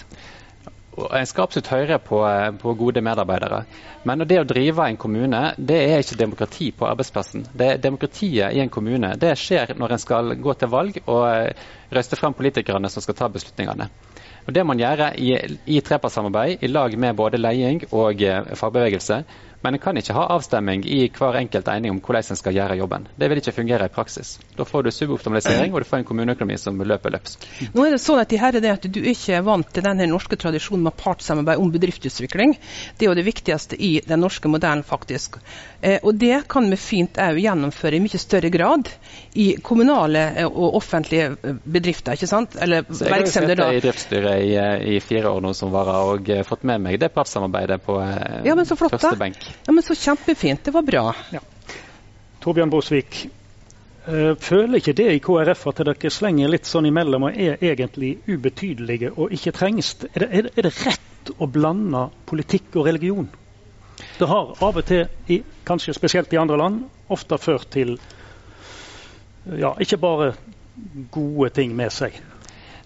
En 0.97 1.29
skal 1.29 1.45
absolutt 1.45 1.71
høre 1.71 1.99
på, 2.03 2.21
på, 2.61 2.75
gode 2.79 3.03
medarbeidere. 3.05 3.63
Men 4.09 4.25
det 4.29 4.39
å 4.41 4.49
drive 4.49 4.87
en 4.89 4.99
kommune, 5.01 5.43
det 5.59 5.79
er 5.91 6.03
ikke 6.03 6.19
demokrati 6.21 6.71
på 6.73 6.89
arbeidsplassen. 6.89 7.47
Det 7.53 7.69
er 7.73 7.83
Demokratiet 7.83 8.57
i 8.57 8.63
en 8.63 8.73
kommune 8.73 9.13
det 9.21 9.35
skjer 9.41 9.75
når 9.77 9.97
en 9.97 10.03
skal 10.03 10.37
gå 10.41 10.55
til 10.57 10.73
valg 10.73 11.01
og 11.05 11.93
røste 11.97 12.19
frem 12.19 12.37
politikerne 12.37 12.91
som 12.93 13.05
skal 13.05 13.19
ta 13.19 13.29
beslutningene. 13.33 13.91
Og 14.47 14.55
Det 14.55 14.63
man 14.67 14.79
gjøre 14.79 15.11
i, 15.19 15.33
i 15.67 15.81
trepartssamarbeid 15.83 16.63
i 16.63 16.71
lag 16.71 16.95
med 16.99 17.17
både 17.19 17.41
leding 17.41 17.83
og 17.91 18.23
fagbevegelse. 18.55 19.25
Men 19.67 19.75
en 19.75 19.81
kan 19.83 19.97
ikke 19.99 20.15
ha 20.15 20.29
avstemming 20.31 20.85
i 20.87 21.09
hver 21.11 21.35
enkelt 21.41 21.67
ening 21.73 21.91
om 21.91 21.99
hvordan 21.99 22.29
en 22.31 22.39
skal 22.39 22.55
gjøre 22.55 22.77
jobben. 22.79 23.09
Det 23.19 23.27
vil 23.27 23.41
ikke 23.41 23.55
fungere 23.57 23.89
i 23.89 23.91
praksis. 23.91 24.37
Da 24.55 24.63
får 24.63 24.85
du 24.87 24.93
suboptimalisering, 24.95 25.73
og 25.75 25.83
du 25.83 25.89
får 25.89 26.05
en 26.05 26.07
kommuneøkonomi 26.07 26.55
som 26.63 26.79
løper 26.79 27.11
løpsk. 27.17 27.49
Nå 27.75 27.83
er 27.83 27.97
det 27.97 27.99
sånn 28.05 28.21
at, 28.23 28.35
her 28.39 28.55
er 28.55 28.63
det 28.63 28.71
at 28.77 28.87
Du 28.87 29.01
ikke 29.03 29.35
er 29.41 29.43
vant 29.43 29.67
til 29.75 29.83
denne 29.83 30.07
norske 30.07 30.39
tradisjonen 30.39 30.85
med 30.87 30.95
partssamarbeid 31.01 31.59
om 31.59 31.73
bedriftsutvikling. 31.75 32.55
Det 32.95 33.09
er 33.09 33.11
jo 33.11 33.17
det 33.19 33.27
viktigste 33.27 33.81
i 33.83 33.91
den 34.07 34.23
norske 34.23 34.47
modellen, 34.47 34.85
faktisk. 34.87 35.41
Eh, 35.81 35.99
og 35.99 36.15
Det 36.15 36.45
kan 36.49 36.71
vi 36.71 36.79
fint 36.79 37.19
òg 37.19 37.43
gjennomføre 37.43 37.99
i 37.99 38.05
mye 38.07 38.23
større 38.23 38.55
grad 38.55 38.93
i 39.35 39.49
kommunale 39.67 40.29
eh, 40.45 40.47
og 40.47 40.79
offentlige 40.79 41.33
eh, 41.43 41.59
bedrifter. 41.65 42.15
ikke 42.15 42.31
sant? 42.31 42.55
Eller 42.63 42.87
virksomheter. 42.87 43.19
Jeg 43.19 43.27
har 43.27 43.35
sittet 43.35 43.83
i 43.83 43.85
driftsstyret 43.89 44.47
i, 44.47 44.57
i, 44.95 45.03
fire 45.03 45.35
år 45.35 45.43
nå 45.43 45.57
som 45.59 45.75
varer, 45.75 46.15
og 46.15 46.35
fått 46.47 46.63
med 46.63 46.87
meg 46.87 47.03
det 47.03 47.11
partssamarbeidet 47.19 47.83
på 47.83 47.99
ja, 48.47 48.55
første 48.55 49.17
benk. 49.19 49.56
Ja, 49.65 49.73
men 49.73 49.83
Så 49.83 49.95
kjempefint. 49.95 50.65
Det 50.65 50.75
var 50.75 50.83
bra. 50.83 51.15
Ja. 51.33 51.41
Torbjørn 52.41 52.71
Bosvik, 52.71 53.29
eh, 54.07 54.35
føler 54.39 54.79
ikke 54.79 54.95
det 54.95 55.09
i 55.15 55.23
KrF 55.23 55.67
at 55.73 55.83
dere 55.89 56.11
slenger 56.11 56.53
litt 56.53 56.69
sånn 56.69 56.87
imellom 56.87 57.27
og 57.27 57.39
er 57.39 57.59
egentlig 57.59 58.19
ubetydelige 58.29 59.11
og 59.17 59.35
ikke 59.35 59.55
trengs? 59.57 59.97
Er 60.13 60.23
det, 60.23 60.29
er, 60.31 60.51
er 60.55 60.69
det 60.69 60.75
rett 60.85 61.33
å 61.39 61.49
blande 61.51 62.09
politikk 62.27 62.77
og 62.77 62.87
religion? 62.87 63.27
Det 64.19 64.29
har 64.29 64.53
av 64.63 64.77
og 64.77 64.85
til, 64.87 65.09
i, 65.33 65.41
kanskje 65.67 65.97
spesielt 65.97 66.33
i 66.33 66.39
andre 66.39 66.59
land, 66.61 66.85
ofte 67.09 67.39
ført 67.41 67.71
til 67.73 67.97
ja, 69.57 69.73
ikke 69.81 69.99
bare 70.01 70.33
gode 71.11 71.51
ting 71.57 71.75
med 71.77 71.93
seg. 71.95 72.17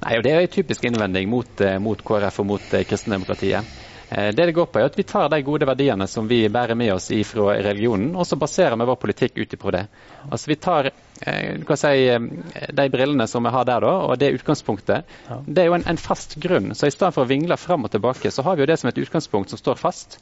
Nei, 0.00 0.16
og 0.16 0.24
Det 0.24 0.32
er 0.32 0.40
en 0.40 0.52
typisk 0.52 0.84
innvending 0.88 1.28
mot, 1.28 1.60
eh, 1.60 1.78
mot 1.78 2.00
KrF 2.04 2.40
og 2.40 2.46
mot 2.54 2.74
eh, 2.74 2.84
kristendemokratiet. 2.88 3.64
Eh, 4.10 4.34
det 4.34 4.46
det 4.46 4.52
går 4.52 4.66
på 4.66 4.80
er 4.80 4.88
at 4.88 4.98
Vi 4.98 5.02
tar 5.06 5.28
de 5.30 5.42
gode 5.46 5.66
verdiene 5.68 6.06
som 6.10 6.28
vi 6.28 6.42
bærer 6.48 6.74
med 6.74 6.92
oss 6.94 7.10
fra 7.28 7.54
religionen, 7.62 8.16
og 8.16 8.26
så 8.26 8.36
baserer 8.36 8.76
vi 8.76 8.88
vår 8.88 8.98
politikk 8.98 9.38
ut 9.38 9.54
ifra 9.54 9.70
det. 9.76 9.84
Altså 10.30 10.50
Vi 10.50 10.56
tar 10.56 10.90
eh, 10.90 11.76
si, 11.76 12.08
eh, 12.08 12.66
de 12.72 12.88
brillene 12.90 13.26
som 13.30 13.46
vi 13.46 13.54
har 13.54 13.64
der, 13.64 13.86
da, 13.86 13.94
og 14.10 14.18
det 14.18 14.32
utgangspunktet. 14.34 15.06
Det 15.46 15.62
er 15.62 15.70
jo 15.70 15.78
en, 15.78 15.86
en, 15.86 16.00
fast 16.00 16.34
grunn. 16.42 16.74
Så 16.74 16.90
i 16.90 16.94
stedet 16.94 17.14
for 17.14 17.22
å 17.22 17.30
vingle 17.30 17.56
fram 17.56 17.86
og 17.86 17.94
tilbake, 17.94 18.30
så 18.34 18.42
har 18.42 18.56
vi 18.56 18.66
jo 18.66 18.70
det 18.72 18.80
som 18.80 18.90
et 18.90 18.98
utgangspunkt 18.98 19.54
som 19.54 19.62
står 19.62 19.78
fast. 19.78 20.18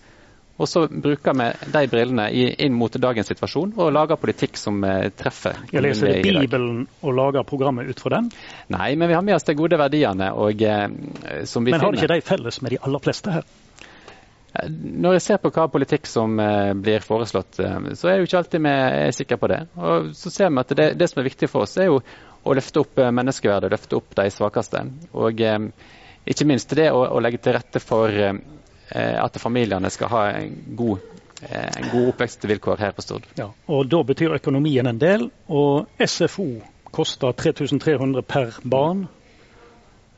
Og 0.59 0.67
så 0.67 0.85
bruker 0.91 1.37
vi 1.39 1.49
de 1.75 1.85
brillene 1.91 2.25
inn 2.35 2.75
mot 2.75 2.91
dagens 2.91 3.31
situasjon 3.31 3.77
og 3.79 3.93
lager 3.95 4.19
politikk 4.19 4.59
som 4.59 4.83
treffer. 5.15 5.61
Jeg 5.71 5.85
leser 5.85 6.19
Bibelen 6.25 6.83
og 6.99 7.15
lager 7.15 7.47
programmet 7.47 7.87
ut 7.87 8.03
fra 8.03 8.17
den? 8.17 8.33
Nei, 8.75 8.91
men 8.99 9.07
vi 9.07 9.15
har 9.15 9.23
med 9.23 9.39
oss 9.39 9.47
de 9.47 9.55
gode 9.59 9.79
verdiene. 9.79 10.33
Og, 10.35 10.67
som 11.47 11.63
vi 11.63 11.77
men 11.77 11.81
har 11.81 11.93
finner. 11.93 12.03
ikke 12.03 12.15
de 12.17 12.27
felles 12.33 12.61
med 12.65 12.75
de 12.75 12.83
aller 12.83 13.07
fleste 13.07 13.39
her? 13.39 13.47
Når 14.67 15.19
jeg 15.19 15.25
ser 15.25 15.41
på 15.43 15.51
hva 15.55 15.67
politikk 15.71 16.09
som 16.09 16.39
eh, 16.41 16.73
blir 16.75 17.05
foreslått, 17.05 17.61
eh, 17.63 17.91
så 17.99 18.11
er 18.11 18.19
jo 18.19 18.29
ikke 18.29 18.41
alltid 18.41 18.65
vi 18.65 18.73
er 18.73 19.13
sikre 19.15 19.39
på 19.41 19.51
det. 19.53 19.61
Og 19.77 20.11
så 20.19 20.33
ser 20.35 20.51
vi 20.51 20.63
at 20.63 20.75
det, 20.81 20.89
det, 20.99 21.09
som 21.11 21.21
er 21.21 21.29
viktig 21.29 21.51
for 21.53 21.67
oss, 21.67 21.77
er 21.79 21.91
jo 21.91 22.01
å 22.49 22.57
løfte 22.57 22.83
opp 22.83 22.99
eh, 22.99 23.13
menneskeverdet, 23.15 23.71
løfte 23.75 23.99
opp 24.01 24.17
de 24.19 24.27
svakeste. 24.33 24.83
Og 25.15 25.45
ikke 26.29 26.49
minst 26.49 26.73
det 26.77 26.89
å, 26.91 27.05
å 27.13 27.21
legge 27.23 27.43
til 27.45 27.59
rette 27.59 27.83
for 27.83 28.15
at 28.91 29.37
familiene 29.41 29.91
skal 29.91 30.09
ha 30.09 30.23
en 30.39 30.55
god, 30.77 31.03
en 31.45 31.89
god 31.93 32.09
oppvekstvilkår 32.15 32.81
her 32.81 32.95
på 32.97 33.05
Stord. 33.05 33.27
Ja, 33.39 33.51
og 33.67 33.91
Da 33.91 34.03
betyr 34.03 34.35
økonomien 34.39 34.87
en 34.87 35.01
del. 35.01 35.31
Og 35.49 35.89
SFO 36.01 36.49
koster 36.91 37.33
3300 37.33 38.23
per 38.23 38.61
barn. 38.65 39.07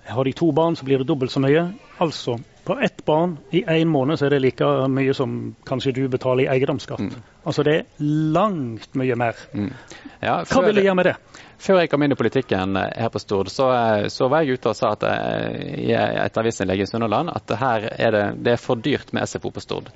Har 0.06 0.24
de 0.24 0.32
to 0.32 0.52
barn, 0.52 0.76
så 0.76 0.84
blir 0.84 0.98
det 0.98 1.08
dobbelt 1.08 1.32
så 1.32 1.40
mye. 1.40 1.66
Altså 2.00 2.38
på 2.70 2.78
ett 2.78 3.04
barn 3.04 3.38
i 3.50 3.64
én 3.66 3.88
måned 3.90 4.18
så 4.18 4.28
er 4.28 4.36
det 4.36 4.44
like 4.44 4.66
mye 4.94 5.14
som 5.16 5.56
kanskje 5.66 5.90
du 5.96 6.04
betaler 6.08 6.44
i 6.44 6.50
eiendomsskatt. 6.52 7.02
Mm. 7.02 7.22
Altså 7.42 7.64
det 7.66 7.72
er 7.80 8.10
langt 8.36 8.94
mye 8.94 9.16
mer. 9.18 9.40
Mm. 9.50 9.72
Ja, 10.20 10.36
Hva 10.46 10.62
vil 10.62 10.78
du 10.78 10.84
gjøre 10.84 10.98
med 11.00 11.08
det? 11.10 11.16
Før 11.60 11.80
jeg 11.82 11.90
kom 11.90 12.04
inn 12.06 12.14
i 12.14 12.20
politikken 12.20 12.78
eh, 12.78 12.92
her 13.02 13.10
på 13.10 13.20
Stord, 13.20 13.50
så, 13.50 13.66
eh, 13.74 14.06
så 14.12 14.30
var 14.30 14.44
jeg 14.44 14.60
ute 14.60 14.70
og 14.70 14.78
sa 14.78 14.92
at, 14.94 15.02
eh, 15.08 15.64
i 15.82 15.90
et 15.98 16.38
avisinnlegg 16.40 16.84
i 16.84 16.86
Sunnhordland 16.88 17.32
at 17.34 17.56
her 17.58 17.88
er 17.90 18.14
det, 18.14 18.24
det 18.46 18.54
er 18.54 18.62
for 18.62 18.78
dyrt 18.78 19.10
med 19.16 19.26
SFO 19.26 19.50
på 19.50 19.64
Stord. 19.66 19.90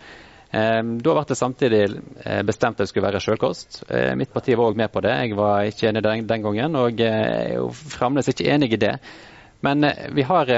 Da 0.54 0.82
ble 0.87 1.22
det 1.26 1.34
samtidig 1.34 1.78
bestemt 2.46 2.76
at 2.76 2.84
det 2.84 2.87
skulle 2.87 3.08
være 3.08 3.18
selvkost. 3.18 3.80
Mitt 4.14 4.30
parti 4.30 4.54
var 4.54 4.68
òg 4.70 4.76
med 4.78 4.92
på 4.94 5.00
det. 5.02 5.10
Jeg 5.10 5.34
var 5.34 5.66
ikke 5.66 5.88
enig 5.88 6.02
den, 6.04 6.28
den 6.30 6.44
gangen, 6.44 6.76
og 6.78 7.00
er 7.02 7.56
jo 7.56 7.72
fremdeles 7.74 8.30
ikke 8.30 8.46
enig 8.54 8.68
i 8.76 8.78
det. 8.84 8.92
Men 9.64 9.88
vi 10.14 10.27
har 10.29 10.50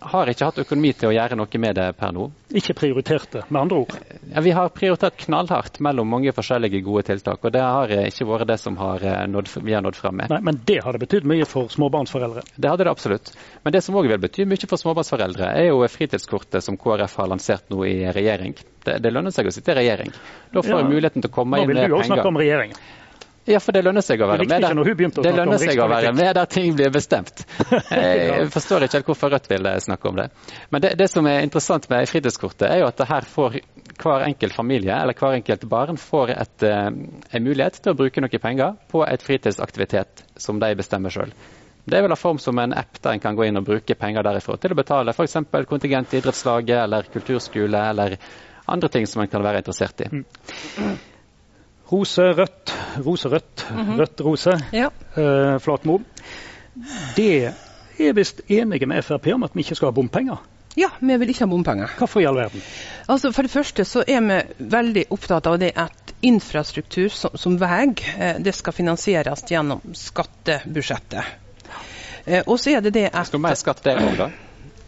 har 0.00 0.30
ikke 0.30 0.46
hatt 0.46 0.58
økonomi 0.62 0.92
til 0.94 1.10
å 1.10 1.12
gjøre 1.14 1.36
noe 1.38 1.60
med 1.60 1.74
det 1.78 1.86
per 1.98 2.12
nå. 2.14 2.28
Ikke 2.56 2.74
prioritert 2.78 3.32
det, 3.34 3.42
med 3.48 3.60
andre 3.64 3.80
ord? 3.82 3.94
Ja, 4.30 4.42
vi 4.44 4.52
har 4.54 4.70
prioritert 4.74 5.16
knallhardt 5.24 5.80
mellom 5.84 6.08
mange 6.12 6.32
forskjellige 6.34 6.80
gode 6.86 7.04
tiltak. 7.08 7.42
Og 7.42 7.54
det 7.54 7.64
har 7.64 7.92
ikke 8.04 8.28
vært 8.28 8.48
det 8.52 8.58
som 8.62 8.78
har 8.78 9.02
eh, 9.02 9.24
nådd, 9.30 9.50
vi 9.66 9.74
har 9.74 9.82
nådd 9.84 9.98
frem 9.98 10.20
med. 10.20 10.32
Nei, 10.32 10.40
Men 10.46 10.60
det 10.68 10.78
hadde 10.84 11.02
betydd 11.02 11.26
mye 11.28 11.48
for 11.48 11.72
småbarnsforeldre? 11.72 12.44
Det 12.54 12.70
hadde 12.70 12.86
det 12.86 12.94
absolutt. 12.94 13.32
Men 13.64 13.74
det 13.74 13.82
som 13.86 13.98
òg 13.98 14.10
vil 14.12 14.22
bety 14.22 14.46
mye 14.48 14.70
for 14.70 14.80
småbarnsforeldre, 14.80 15.50
er 15.58 15.70
jo 15.72 15.82
fritidskortet 15.90 16.64
som 16.64 16.78
KrF 16.78 17.18
har 17.18 17.32
lansert 17.34 17.66
nå 17.74 17.82
i 17.88 17.98
regjering. 18.14 18.54
Det, 18.84 19.00
det 19.02 19.12
lønner 19.14 19.34
seg 19.34 19.50
å 19.50 19.54
sitte 19.54 19.74
i 19.74 19.80
regjering. 19.82 20.14
Da 20.54 20.62
får 20.62 20.84
ja. 20.84 20.86
muligheten 20.86 21.24
til 21.24 21.32
å 21.32 21.34
komme 21.40 21.58
inn 21.58 21.66
med 21.66 21.74
penger. 21.74 21.90
Nå 21.90 21.98
vil 21.98 21.98
du 21.98 22.00
òg 22.04 22.10
snakke 22.12 22.30
om 22.30 22.42
regjeringen. 22.44 22.80
Ja, 23.48 23.60
for 23.64 23.72
det 23.72 23.80
lønner 23.86 24.04
seg 24.04 24.20
å 24.20 24.28
være 24.28 24.44
med 24.44 24.60
der, 24.60 24.74
det 25.24 25.32
lønner 25.32 25.60
seg 25.62 25.80
å 25.80 25.88
være 25.88 26.12
med 26.12 26.34
der 26.36 26.48
ting 26.52 26.74
blir 26.76 26.90
bestemt. 26.92 27.46
Jeg 27.88 28.50
forstår 28.52 28.84
ikke 28.84 28.98
helt 28.98 29.08
hvorfor 29.08 29.32
Rødt 29.32 29.48
vil 29.48 29.68
eh, 29.70 29.78
snakke 29.80 30.10
om 30.10 30.18
det. 30.20 30.26
Men 30.68 30.84
det, 30.84 30.90
det 31.00 31.08
som 31.08 31.26
er 31.30 31.40
interessant 31.46 31.88
med 31.88 32.08
fritidskortet, 32.10 32.66
er 32.68 32.82
jo 32.82 32.90
at 32.90 33.00
her 33.08 33.28
får 33.28 33.60
hver 33.98 34.26
enkelt 34.26 34.54
familie 34.54 34.94
eller 34.94 35.16
hver 35.16 35.38
enkelt 35.38 35.64
barn 35.70 35.96
får 36.00 36.34
et, 36.36 36.66
eh, 36.68 36.90
en 37.38 37.46
mulighet 37.46 37.80
til 37.80 37.94
å 37.94 37.98
bruke 37.98 38.22
noen 38.22 38.44
penger 38.44 38.76
på 38.92 39.02
et 39.08 39.24
fritidsaktivitet 39.24 40.26
som 40.36 40.60
de 40.60 40.74
bestemmer 40.78 41.14
sjøl. 41.14 41.32
Det 41.88 42.02
vel 42.04 42.12
en 42.12 42.20
form 42.20 42.38
som 42.42 42.58
en 42.60 42.76
app 42.76 43.00
der 43.00 43.16
en 43.16 43.22
kan 43.22 43.36
gå 43.36 43.48
inn 43.48 43.56
og 43.56 43.64
bruke 43.64 43.96
penger 43.96 44.26
derifra 44.26 44.58
til 44.60 44.74
å 44.74 44.76
betale 44.76 45.16
f.eks. 45.16 45.38
kontingent 45.70 46.12
i 46.12 46.20
idrettslaget 46.20 46.82
eller 46.82 47.08
kulturskole 47.14 47.84
eller 47.94 48.18
andre 48.68 48.90
ting 48.92 49.08
som 49.08 49.24
en 49.24 49.30
kan 49.32 49.42
være 49.42 49.64
interessert 49.64 50.04
i. 50.04 50.10
Rose 51.88 52.22
rødt, 52.22 52.74
rose 53.06 53.28
rødt, 53.28 53.66
mm 53.70 53.76
-hmm. 53.76 54.00
rødt 54.00 54.20
rose. 54.20 54.58
Ja. 54.72 54.88
eh, 55.16 55.60
Flatmo. 55.60 55.98
Det 57.16 57.54
er 57.98 58.12
visst 58.12 58.40
enige 58.48 58.86
med 58.86 59.02
Frp 59.02 59.26
om 59.34 59.42
at 59.42 59.50
vi 59.54 59.60
ikke 59.60 59.74
skal 59.74 59.86
ha 59.86 59.92
bompenger? 59.92 60.36
Ja, 60.76 60.88
vi 61.00 61.16
vil 61.16 61.28
ikke 61.28 61.38
ha 61.38 61.46
bompenger. 61.46 61.90
Hvorfor 61.98 62.20
i 62.20 62.24
all 62.24 62.36
verden? 62.36 62.62
Altså, 63.08 63.32
For 63.32 63.42
det 63.42 63.50
første 63.50 63.84
så 63.84 64.04
er 64.08 64.20
vi 64.20 64.42
veldig 64.58 65.04
opptatt 65.10 65.46
av 65.46 65.58
det 65.58 65.72
at 65.76 66.14
infrastruktur 66.22 67.08
som, 67.08 67.30
som 67.34 67.60
vei 67.60 67.94
eh, 68.18 68.36
det 68.38 68.54
skal 68.54 68.72
finansieres 68.72 69.44
gjennom 69.50 69.80
skattebudsjettet. 69.94 71.24
Eh, 72.26 72.42
og 72.46 72.60
så 72.60 72.76
er 72.76 72.80
det 72.80 72.94
det 72.94 73.08
at 73.12 73.26
Skal 73.26 73.40
mer 73.40 73.54
skatt 73.54 73.82
der 73.84 74.02
òg, 74.04 74.16
da? 74.18 74.30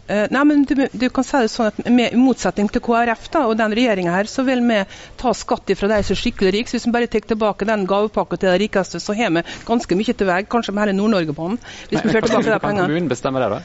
Uh, 0.09 0.25
nei, 0.33 0.41
men 0.49 0.63
du, 0.67 0.73
du, 0.91 1.05
kan 1.13 1.23
si 1.23 1.39
det 1.39 1.51
sånn 1.53 1.69
at 1.69 1.77
med, 1.85 2.15
I 2.15 2.19
motsetning 2.19 2.67
til 2.73 2.83
KrF 2.83 3.29
da, 3.31 3.45
og 3.47 3.55
den 3.59 3.75
regjeringa 3.77 4.15
her, 4.15 4.27
så 4.27 4.43
vil 4.47 4.63
vi 4.65 4.81
ta 5.21 5.33
skatt 5.37 5.71
fra 5.77 5.91
de 5.91 6.01
som 6.03 6.17
er 6.17 6.21
skikkelig 6.23 6.53
rike. 6.57 6.73
Hvis 6.73 6.87
vi 6.89 6.93
bare 6.95 7.09
tar 7.11 7.23
tilbake 7.29 7.69
den 7.69 7.85
gavepakka 7.89 8.41
til 8.41 8.51
de 8.51 8.59
rikeste, 8.65 8.99
så 8.99 9.15
har 9.15 9.31
vi 9.37 9.45
ganske 9.67 9.97
mye 9.99 10.17
til 10.17 10.31
vei. 10.31 10.41
Kanskje 10.51 10.75
med 10.75 10.87
hele 10.87 10.97
Nord-Norge-banen. 10.97 11.61
Hvis 11.91 12.01
vi 12.01 12.09
fører 12.09 12.27
tilbake 12.27 12.49
de 12.49 12.59
pengene. 12.59 12.85
Kan 12.85 12.89
kommunen 12.89 13.11
bestemme 13.11 13.43
det, 13.43 13.51
da? 13.55 13.61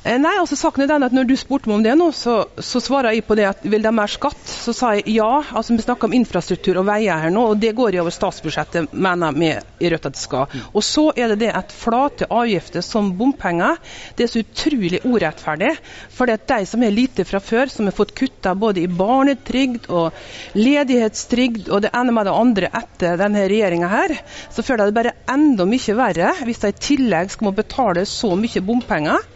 Eh, 0.00 0.16
nei, 0.16 0.32
altså 0.40 0.56
saken 0.56 0.86
er 0.86 0.88
den 0.88 1.04
at 1.04 1.12
når 1.12 1.26
du 1.28 1.34
spurte 1.36 1.68
meg 1.68 1.76
om 1.76 1.82
det 1.84 1.92
nå, 2.00 2.06
så, 2.16 2.38
så 2.56 2.80
svarer 2.80 3.12
jeg 3.12 3.26
på 3.28 3.36
det 3.36 3.44
at 3.50 3.64
vil 3.68 3.82
de 3.84 3.90
ha 3.90 3.92
mer 3.92 4.08
skatt? 4.08 4.40
Så 4.48 4.72
sa 4.72 4.94
jeg 4.96 5.12
ja. 5.12 5.42
altså 5.44 5.74
Vi 5.74 5.84
snakker 5.84 6.08
om 6.08 6.14
infrastruktur 6.16 6.78
og 6.80 6.86
veier 6.88 7.20
her 7.20 7.32
nå, 7.34 7.42
og 7.52 7.60
det 7.60 7.74
går 7.76 7.98
i 7.98 8.00
over 8.00 8.14
statsbudsjettet, 8.14 8.94
mener 8.96 9.36
vi 9.36 9.50
i 9.52 9.90
Rødt 9.92 10.08
at 10.08 10.16
det 10.16 10.22
skal. 10.22 10.56
Og 10.72 10.84
så 10.86 11.10
er 11.12 11.34
det 11.34 11.42
det 11.42 11.50
at 11.56 11.74
flate 11.76 12.30
avgifter 12.32 12.84
som 12.84 13.10
bompenger, 13.18 13.76
det 14.16 14.24
er 14.24 14.32
så 14.32 14.40
utrolig 14.40 15.02
urettferdig. 15.04 15.74
For 16.16 16.30
det 16.30 16.38
er 16.38 16.48
de 16.54 16.70
som 16.72 16.86
er 16.86 16.96
lite 16.96 17.28
fra 17.28 17.42
før, 17.44 17.68
som 17.68 17.90
har 17.90 17.96
fått 17.96 18.16
kutta 18.16 18.54
både 18.56 18.80
i 18.80 18.88
barnetrygd 18.88 19.90
og 19.92 20.16
ledighetstrygd 20.56 21.68
og 21.68 21.84
det 21.84 21.92
ene 21.96 22.16
med 22.16 22.28
det 22.28 22.36
andre 22.38 22.72
etter 22.80 23.20
denne 23.20 23.44
regjeringa 23.52 23.92
her, 23.92 24.16
så 24.48 24.64
føler 24.64 24.86
jeg 24.86 24.94
det 24.94 25.00
bare 25.02 25.16
enda 25.36 25.68
mye 25.68 26.00
verre 26.00 26.32
hvis 26.48 26.64
de 26.64 26.72
i 26.72 26.80
tillegg 26.88 27.34
skal 27.34 27.50
må 27.50 27.54
betale 27.56 28.08
så 28.08 28.32
mye 28.38 28.64
bompenger. 28.64 29.28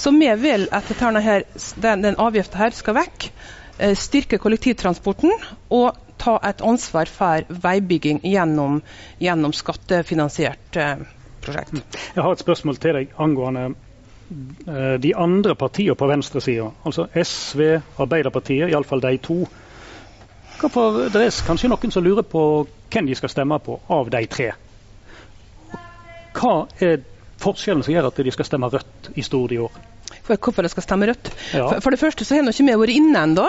Så 0.00 0.10
vi 0.16 0.28
vil 0.40 0.68
at 0.72 0.88
her, 1.20 1.42
den, 1.76 2.02
den 2.02 2.16
avgiften 2.16 2.58
her 2.58 2.72
skal 2.72 2.96
vekk. 2.96 3.26
Eh, 3.78 3.92
styrke 3.96 4.38
kollektivtransporten 4.40 5.32
og 5.76 5.98
ta 6.20 6.38
et 6.44 6.62
ansvar 6.64 7.08
for 7.08 7.60
veibygging 7.64 8.22
gjennom, 8.24 8.80
gjennom 9.20 9.52
skattefinansiert 9.56 10.76
eh, 10.76 11.04
prosjekt. 11.44 11.98
Jeg 12.16 12.24
har 12.24 12.32
et 12.32 12.44
spørsmål 12.44 12.80
til 12.80 12.96
deg 12.96 13.14
angående 13.20 13.66
eh, 13.70 14.96
de 15.04 15.12
andre 15.16 15.56
partiene 15.56 15.96
på 15.96 16.08
venstresida, 16.08 16.70
altså 16.84 17.08
SV, 17.12 17.64
Arbeiderpartiet, 18.00 18.70
iallfall 18.72 19.04
de 19.04 19.16
to 19.24 19.42
Hvorfor, 20.60 21.06
Det 21.08 21.22
er 21.24 21.36
kanskje 21.46 21.70
noen 21.72 21.92
som 21.92 22.04
lurer 22.04 22.24
på 22.28 22.40
hvem 22.92 23.06
de 23.08 23.14
skal 23.16 23.30
stemme 23.32 23.56
på 23.64 23.78
av 23.88 24.10
de 24.12 24.20
tre. 24.28 24.50
Hva 26.36 26.66
er 26.84 27.00
forskjellen 27.40 27.84
som 27.86 27.94
gjør 27.94 28.10
at 28.10 28.20
de 28.24 28.34
skal 28.34 28.48
stemme 28.48 28.70
rødt 28.70 29.10
i 29.18 29.24
Stord 29.24 29.54
i 29.54 29.60
år? 29.62 29.80
For 30.26 30.36
hvorfor 30.36 30.66
de 30.66 30.70
skal 30.70 30.84
stemme 30.84 31.06
rødt? 31.10 31.30
Ja. 31.54 31.66
For, 31.66 31.84
for, 31.84 31.94
det 31.94 32.00
første 32.00 32.26
så 32.26 32.36
har 32.36 32.44
vi 32.46 32.52
ikke 32.52 32.66
vi 32.68 32.78
vært 32.82 32.94
inne 32.94 33.22
ennå, 33.26 33.46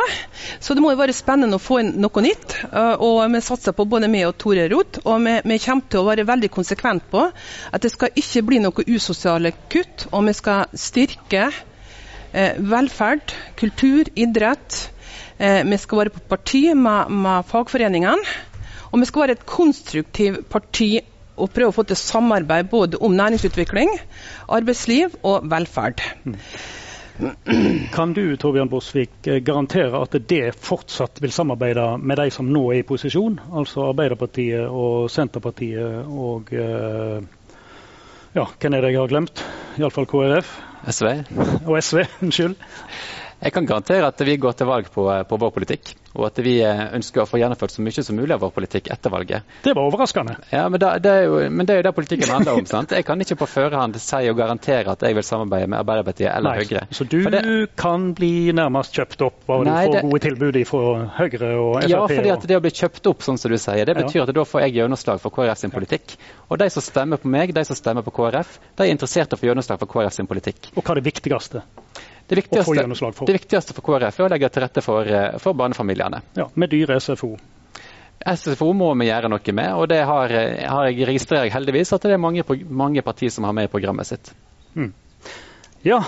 så 0.62 0.76
det 0.78 0.84
må 0.84 0.94
jo 0.94 1.00
være 1.00 1.16
spennende 1.16 1.58
å 1.58 1.62
få 1.62 1.82
inn 1.82 1.92
noe 2.02 2.24
nytt. 2.26 2.56
Uh, 2.72 2.96
og 3.02 3.18
vi 3.34 3.42
satser 3.46 3.76
på 3.78 3.86
både 3.90 4.10
meg 4.12 4.28
og 4.30 4.38
Tore 4.42 4.68
Roth, 4.72 5.02
og 5.06 5.26
vi, 5.26 5.36
vi, 5.46 5.60
kommer 5.66 5.90
til 5.90 6.02
å 6.02 6.08
være 6.10 6.28
veldig 6.30 6.52
konsekvent 6.54 7.10
på 7.12 7.26
at 7.28 7.84
det 7.84 7.92
skal 7.94 8.14
ikke 8.18 8.46
bli 8.50 8.62
noe 8.64 8.88
usosiale 8.88 9.54
kutt, 9.74 10.08
og 10.12 10.26
vi 10.30 10.36
skal 10.38 10.72
styrke 10.78 11.50
eh, 12.32 12.58
velferd, 12.58 13.34
kultur, 13.60 14.10
idrett. 14.16 14.88
Eh, 15.38 15.62
vi 15.68 15.78
skal 15.82 16.04
være 16.04 16.16
på 16.16 16.24
parti 16.30 16.64
med, 16.78 17.12
med 17.12 17.48
fagforeningene. 17.50 18.40
Og 18.92 19.00
vi 19.00 19.08
skal 19.08 19.24
være 19.24 19.38
et 19.38 19.48
konstruktivt 19.48 20.50
parti 20.52 20.98
og 21.42 21.52
prøve 21.56 21.74
å 21.74 21.76
få 21.76 21.88
til 21.90 22.00
samarbeid 22.00 22.70
både 22.72 23.02
om 23.02 23.16
næringsutvikling, 23.18 23.92
arbeidsliv 24.50 25.18
og 25.28 25.50
velferd. 25.52 26.04
Kan 27.94 28.14
du 28.18 28.24
Torbjørn 28.40 28.70
Borsvik, 28.72 29.12
eh, 29.28 29.42
garantere 29.46 30.00
at 30.00 30.16
det 30.30 30.56
fortsatt 30.58 31.22
vil 31.22 31.34
samarbeide 31.36 31.98
med 32.02 32.18
de 32.18 32.32
som 32.34 32.48
nå 32.50 32.64
er 32.72 32.82
i 32.82 32.88
posisjon, 32.88 33.38
altså 33.54 33.92
Arbeiderpartiet 33.92 34.66
og 34.66 35.10
Senterpartiet 35.12 36.08
og 36.08 36.50
eh, 36.56 37.22
ja, 38.32 38.46
hvem 38.48 38.74
er 38.74 38.82
det 38.82 38.94
jeg 38.94 39.02
har 39.02 39.12
glemt? 39.12 39.44
Iallfall 39.78 40.08
KrF. 40.08 40.54
SV. 40.88 41.08
Og 41.68 41.76
SV, 41.84 42.06
unnskyld. 42.26 42.56
Jeg 43.42 43.56
kan 43.56 43.66
garantere 43.66 44.06
at 44.06 44.22
vi 44.22 44.36
går 44.38 44.54
til 44.54 44.68
valg 44.70 44.90
på, 44.94 45.08
eh, 45.10 45.24
på, 45.26 45.38
vår 45.42 45.50
politikk, 45.56 45.96
og 46.14 46.28
at 46.28 46.40
vi 46.46 46.60
eh, 46.62 46.82
ønsker 46.94 47.24
å 47.24 47.26
få 47.26 47.40
gjennomført 47.42 47.74
så 47.74 47.82
mye 47.82 48.04
som 48.06 48.14
mulig 48.14 48.36
av 48.36 48.44
vår 48.44 48.52
politikk 48.54 48.92
etter 48.94 49.10
valget. 49.10 49.48
Det 49.66 49.74
var 49.74 49.88
overraskende. 49.90 50.36
Ja, 50.52 50.68
Men, 50.70 50.78
da, 50.84 50.92
det, 51.02 51.10
er 51.10 51.26
jo, 51.26 51.40
men 51.50 51.66
det 51.66 51.74
er 51.74 51.82
jo 51.82 51.86
det 51.88 51.94
politikken 51.98 52.30
handler 52.30 52.60
om. 52.60 52.68
sant? 52.70 52.94
Jeg 52.94 53.08
kan 53.08 53.24
ikke 53.26 53.40
på 53.40 53.48
førehånd 53.50 53.98
si 53.98 54.20
og 54.30 54.38
garantere 54.38 54.94
at 54.94 55.06
jeg 55.08 55.18
vil 55.18 55.26
samarbeide 55.26 55.72
med 55.74 55.80
Arbeiderpartiet 55.80 56.30
eller 56.30 56.54
Nei, 56.54 56.68
Høyre. 56.68 56.86
Så 56.94 57.08
du 57.10 57.18
det, 57.34 57.42
kan 57.82 58.12
bli 58.18 58.52
nærmest 58.54 58.94
kjøpt 59.00 59.26
opp 59.26 59.50
og 59.50 59.66
du 59.66 59.72
får 59.72 59.96
det, 59.96 60.04
gode 60.06 60.22
tilbud 60.28 60.62
fra 60.70 60.84
Høyre 61.18 61.52
og 61.58 61.74
Frp? 61.80 61.90
Ja, 61.96 62.04
fordi 62.14 62.34
at 62.36 62.46
det 62.52 62.60
å 62.60 62.64
bli 62.68 62.74
kjøpt 62.78 63.10
opp, 63.10 63.26
sånn 63.26 63.42
som 63.42 63.50
du 63.50 63.58
sier, 63.58 63.82
det 63.90 63.98
betyr 63.98 64.22
ja. 64.22 64.28
at 64.28 64.36
da 64.38 64.46
får 64.46 64.68
jeg 64.68 64.78
gjennomslag 64.78 65.24
for 65.24 65.34
KrF 65.34 65.64
sin 65.64 65.74
politikk. 65.74 66.14
Og 66.52 66.62
de 66.62 66.70
som 66.70 66.86
stemmer 66.86 67.18
på 67.18 67.32
meg, 67.32 67.56
de 67.58 67.66
som 67.66 67.80
stemmer 67.80 68.06
på 68.06 68.14
KrF, 68.22 68.60
de 68.78 68.86
er 68.86 68.94
interessert 68.94 69.34
i 69.34 69.40
å 69.40 69.42
få 69.42 69.50
gjennomslag 69.50 69.82
for 69.82 69.90
KrF 69.90 70.20
sin 70.20 70.30
politikk. 70.30 70.76
Og 70.76 70.84
hva 70.84 70.94
er 70.94 71.02
det 71.02 71.10
viktigste? 71.10 71.66
Det 72.32 72.36
viktigste, 72.36 73.12
for. 73.12 73.26
det 73.28 73.34
viktigste 73.36 73.74
for 73.76 73.84
KrF 73.84 74.22
er 74.22 74.24
å 74.24 74.28
legge 74.32 74.48
til 74.56 74.64
rette 74.64 74.82
for, 74.82 75.04
eh, 75.04 75.34
for 75.44 75.52
barnefamiliene. 75.60 76.22
Ja, 76.40 76.46
Med 76.56 76.70
dyre 76.72 76.96
SFO. 76.96 77.34
SFO 78.24 78.70
må 78.72 78.88
vi 79.02 79.10
gjøre 79.10 79.28
noe 79.34 79.54
med, 79.58 79.74
og 79.76 79.90
det 79.92 79.98
har, 80.08 80.32
eh, 80.32 80.64
har 80.64 80.86
jeg 80.88 81.10
registrerer 81.10 81.50
jeg 81.50 81.52
heldigvis 81.58 81.92
at 81.92 82.06
det 82.08 82.14
er 82.16 82.22
mange, 82.24 82.46
mange 82.70 83.04
partier 83.04 83.34
som 83.36 83.44
har 83.44 83.52
med 83.52 83.68
i 83.68 83.72
programmet 83.74 84.08
sitt. 84.08 84.32
Mm. 84.78 84.94
Ja, 85.84 86.00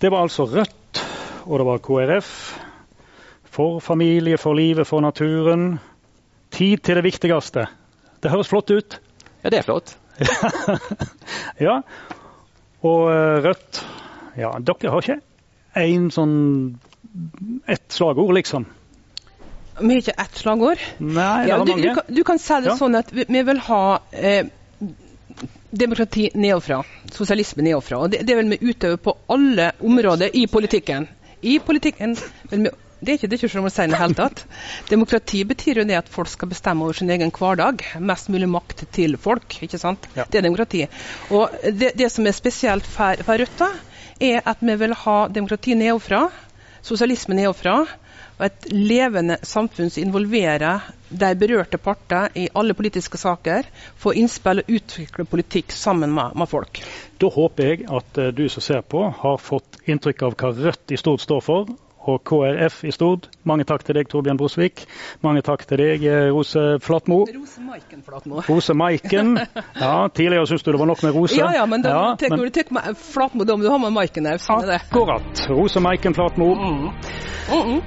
det 0.00 0.10
var 0.10 0.26
altså 0.26 0.48
Rødt, 0.50 1.04
og 1.46 1.58
det 1.58 1.68
var 1.70 1.78
KrF. 1.86 2.34
For 3.44 3.78
familie, 3.78 4.38
for 4.38 4.58
livet, 4.58 4.88
for 4.90 5.06
naturen. 5.06 5.78
Tid 6.50 6.82
til 6.82 6.98
det 6.98 7.04
viktigste. 7.04 7.68
Det 8.20 8.34
høres 8.34 8.50
flott 8.50 8.74
ut? 8.74 8.98
Ja, 9.44 9.54
det 9.54 9.62
er 9.62 9.70
flott. 9.70 9.94
ja, 11.68 11.78
og 12.82 13.10
eh, 13.14 13.38
Rødt 13.46 13.84
ja, 14.38 14.52
dere 14.60 14.92
har 14.94 15.04
ikke 15.04 15.20
én 15.80 16.10
sånn 16.14 16.36
ett 17.66 17.92
slagord, 17.94 18.34
liksom? 18.34 18.66
Vi 19.80 19.94
har 19.94 20.02
ikke 20.02 20.16
ett 20.22 20.40
slagord. 20.42 20.82
Nei, 20.98 21.48
ja, 21.48 21.58
du, 21.64 21.72
du, 21.72 21.88
kan, 21.94 22.04
du, 22.08 22.24
kan, 22.26 22.40
si 22.42 22.58
det 22.60 22.72
ja. 22.72 22.76
sånn 22.78 22.98
at 22.98 23.12
vi, 23.14 23.24
vi 23.30 23.42
vil 23.46 23.62
ha 23.70 23.84
eh, 24.12 24.50
demokrati 25.70 26.28
nedenfra. 26.34 26.82
Sosialisme 27.14 27.64
nedenfra. 27.64 28.02
Og 28.04 28.12
det, 28.12 28.22
det 28.28 28.36
vil 28.36 28.52
vi 28.52 28.60
utøve 28.72 29.00
på 29.00 29.16
alle 29.32 29.72
områder 29.80 30.36
i 30.36 30.46
politikken. 30.50 31.08
I 31.40 31.58
politikken 31.64 32.16
vil 32.50 32.68
vi 32.68 32.76
det 33.00 33.14
er 33.14 33.16
ikke 33.16 33.28
det 33.32 33.36
er 33.36 33.40
ikke 33.40 33.48
som 33.54 33.64
å 33.64 33.70
si 33.72 33.84
det 33.88 33.96
hele 33.96 34.16
tatt. 34.16 34.42
Demokrati 34.90 35.38
betyr 35.48 35.80
jo 35.80 35.84
det 35.88 35.96
at 35.96 36.08
folk 36.12 36.28
skal 36.28 36.50
bestemme 36.50 36.84
over 36.84 36.98
sin 36.98 37.08
egen 37.08 37.30
hverdag. 37.32 37.80
Mest 38.04 38.28
mulig 38.28 38.48
makt 38.52 38.84
til 38.92 39.16
folk. 39.16 39.56
ikke 39.64 39.80
sant? 39.80 40.04
Ja. 40.18 40.26
Det 40.28 40.42
er 40.42 40.44
demokrati. 40.44 40.82
Og 41.32 41.48
det, 41.64 41.94
det 41.96 42.10
som 42.12 42.28
er 42.28 42.36
spesielt 42.36 42.84
for, 42.84 43.22
for 43.24 43.40
Rødt, 43.40 43.64
er 44.20 44.44
at 44.44 44.60
vi 44.60 44.76
vil 44.76 44.94
ha 45.04 45.16
demokrati 45.32 45.74
nedenfra, 45.74 46.28
sosialisme 46.84 47.36
nedenfra, 47.38 47.80
og 48.40 48.46
et 48.46 48.70
levende 48.72 49.36
samfunn 49.44 49.90
som 49.92 50.00
involverer 50.06 50.86
de 51.10 51.28
berørte 51.36 51.76
parter 51.82 52.32
i 52.40 52.46
alle 52.56 52.72
politiske 52.76 53.20
saker, 53.20 53.68
få 54.00 54.14
innspill 54.16 54.62
og 54.62 54.72
utvikle 54.78 55.26
politikk 55.28 55.74
sammen 55.76 56.14
med, 56.16 56.32
med, 56.40 56.48
folk. 56.48 56.80
Da 57.20 57.28
håper 57.28 57.68
jeg 57.68 57.84
at 57.92 58.20
uh, 58.20 58.30
du 58.32 58.46
som 58.48 58.64
ser 58.64 58.80
på, 58.80 59.04
har 59.20 59.36
fått 59.44 59.82
inntrykk 59.84 60.24
av 60.24 60.38
hva 60.40 60.54
Rødt 60.56 60.96
i 60.96 61.00
stort 61.00 61.20
står 61.26 61.44
for, 61.44 61.74
og 62.08 62.22
KrF 62.24 62.84
i 62.88 62.92
Stord. 62.94 63.28
Mange 63.44 63.66
takk 63.68 63.84
til 63.84 63.98
deg, 63.98 64.08
Torbjørn 64.08 64.38
Brosvik. 64.40 64.84
Mange 65.24 65.42
takk 65.44 65.66
til 65.68 65.82
deg, 65.82 66.04
eh, 66.08 66.30
Rose 66.32 66.78
Flatmo. 66.80 67.22
Rose 67.28 67.60
Maiken 67.60 68.02
Flatmo. 68.06 68.42
Rose 68.48 68.74
Maiken. 68.74 69.38
Ja, 69.80 70.08
tidligere 70.08 70.46
syntes 70.46 70.62
du 70.62 70.72
det 70.72 70.80
var 70.80 70.86
nok 70.86 71.02
med 71.02 71.14
Rose. 71.14 71.36
Ja, 71.38 71.50
ja, 71.54 71.66
men 71.66 71.82
da 71.82 71.92
ja, 71.94 72.02
tek, 72.20 72.30
men... 72.30 72.40
du 72.44 72.50
tar 72.50 72.72
med 72.74 72.96
Flatmo, 72.98 73.44
da 73.44 73.56
må 73.56 73.64
du 73.64 73.70
ha 73.72 73.78
med 73.80 73.94
Maiken 73.96 74.28
òg. 74.28 74.40
Sånn 74.44 74.70
Akkurat. 74.76 75.46
Rose 75.50 75.80
Maiken 75.80 76.16
Flatmo. 76.16 76.52
Mm. 76.54 76.90
Mm 77.50 77.64
-mm. 77.68 77.80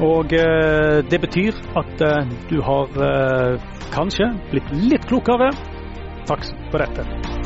Og 0.00 0.32
eh, 0.32 1.04
det 1.10 1.20
betyr 1.20 1.52
at 1.76 2.00
eh, 2.00 2.28
du 2.50 2.60
har 2.62 2.86
eh, 3.08 3.60
kanskje 3.94 4.30
blitt 4.50 4.70
litt 4.72 5.08
klokere. 5.10 5.50
Takk 6.28 6.44
for 6.70 6.78
dette. 6.78 7.37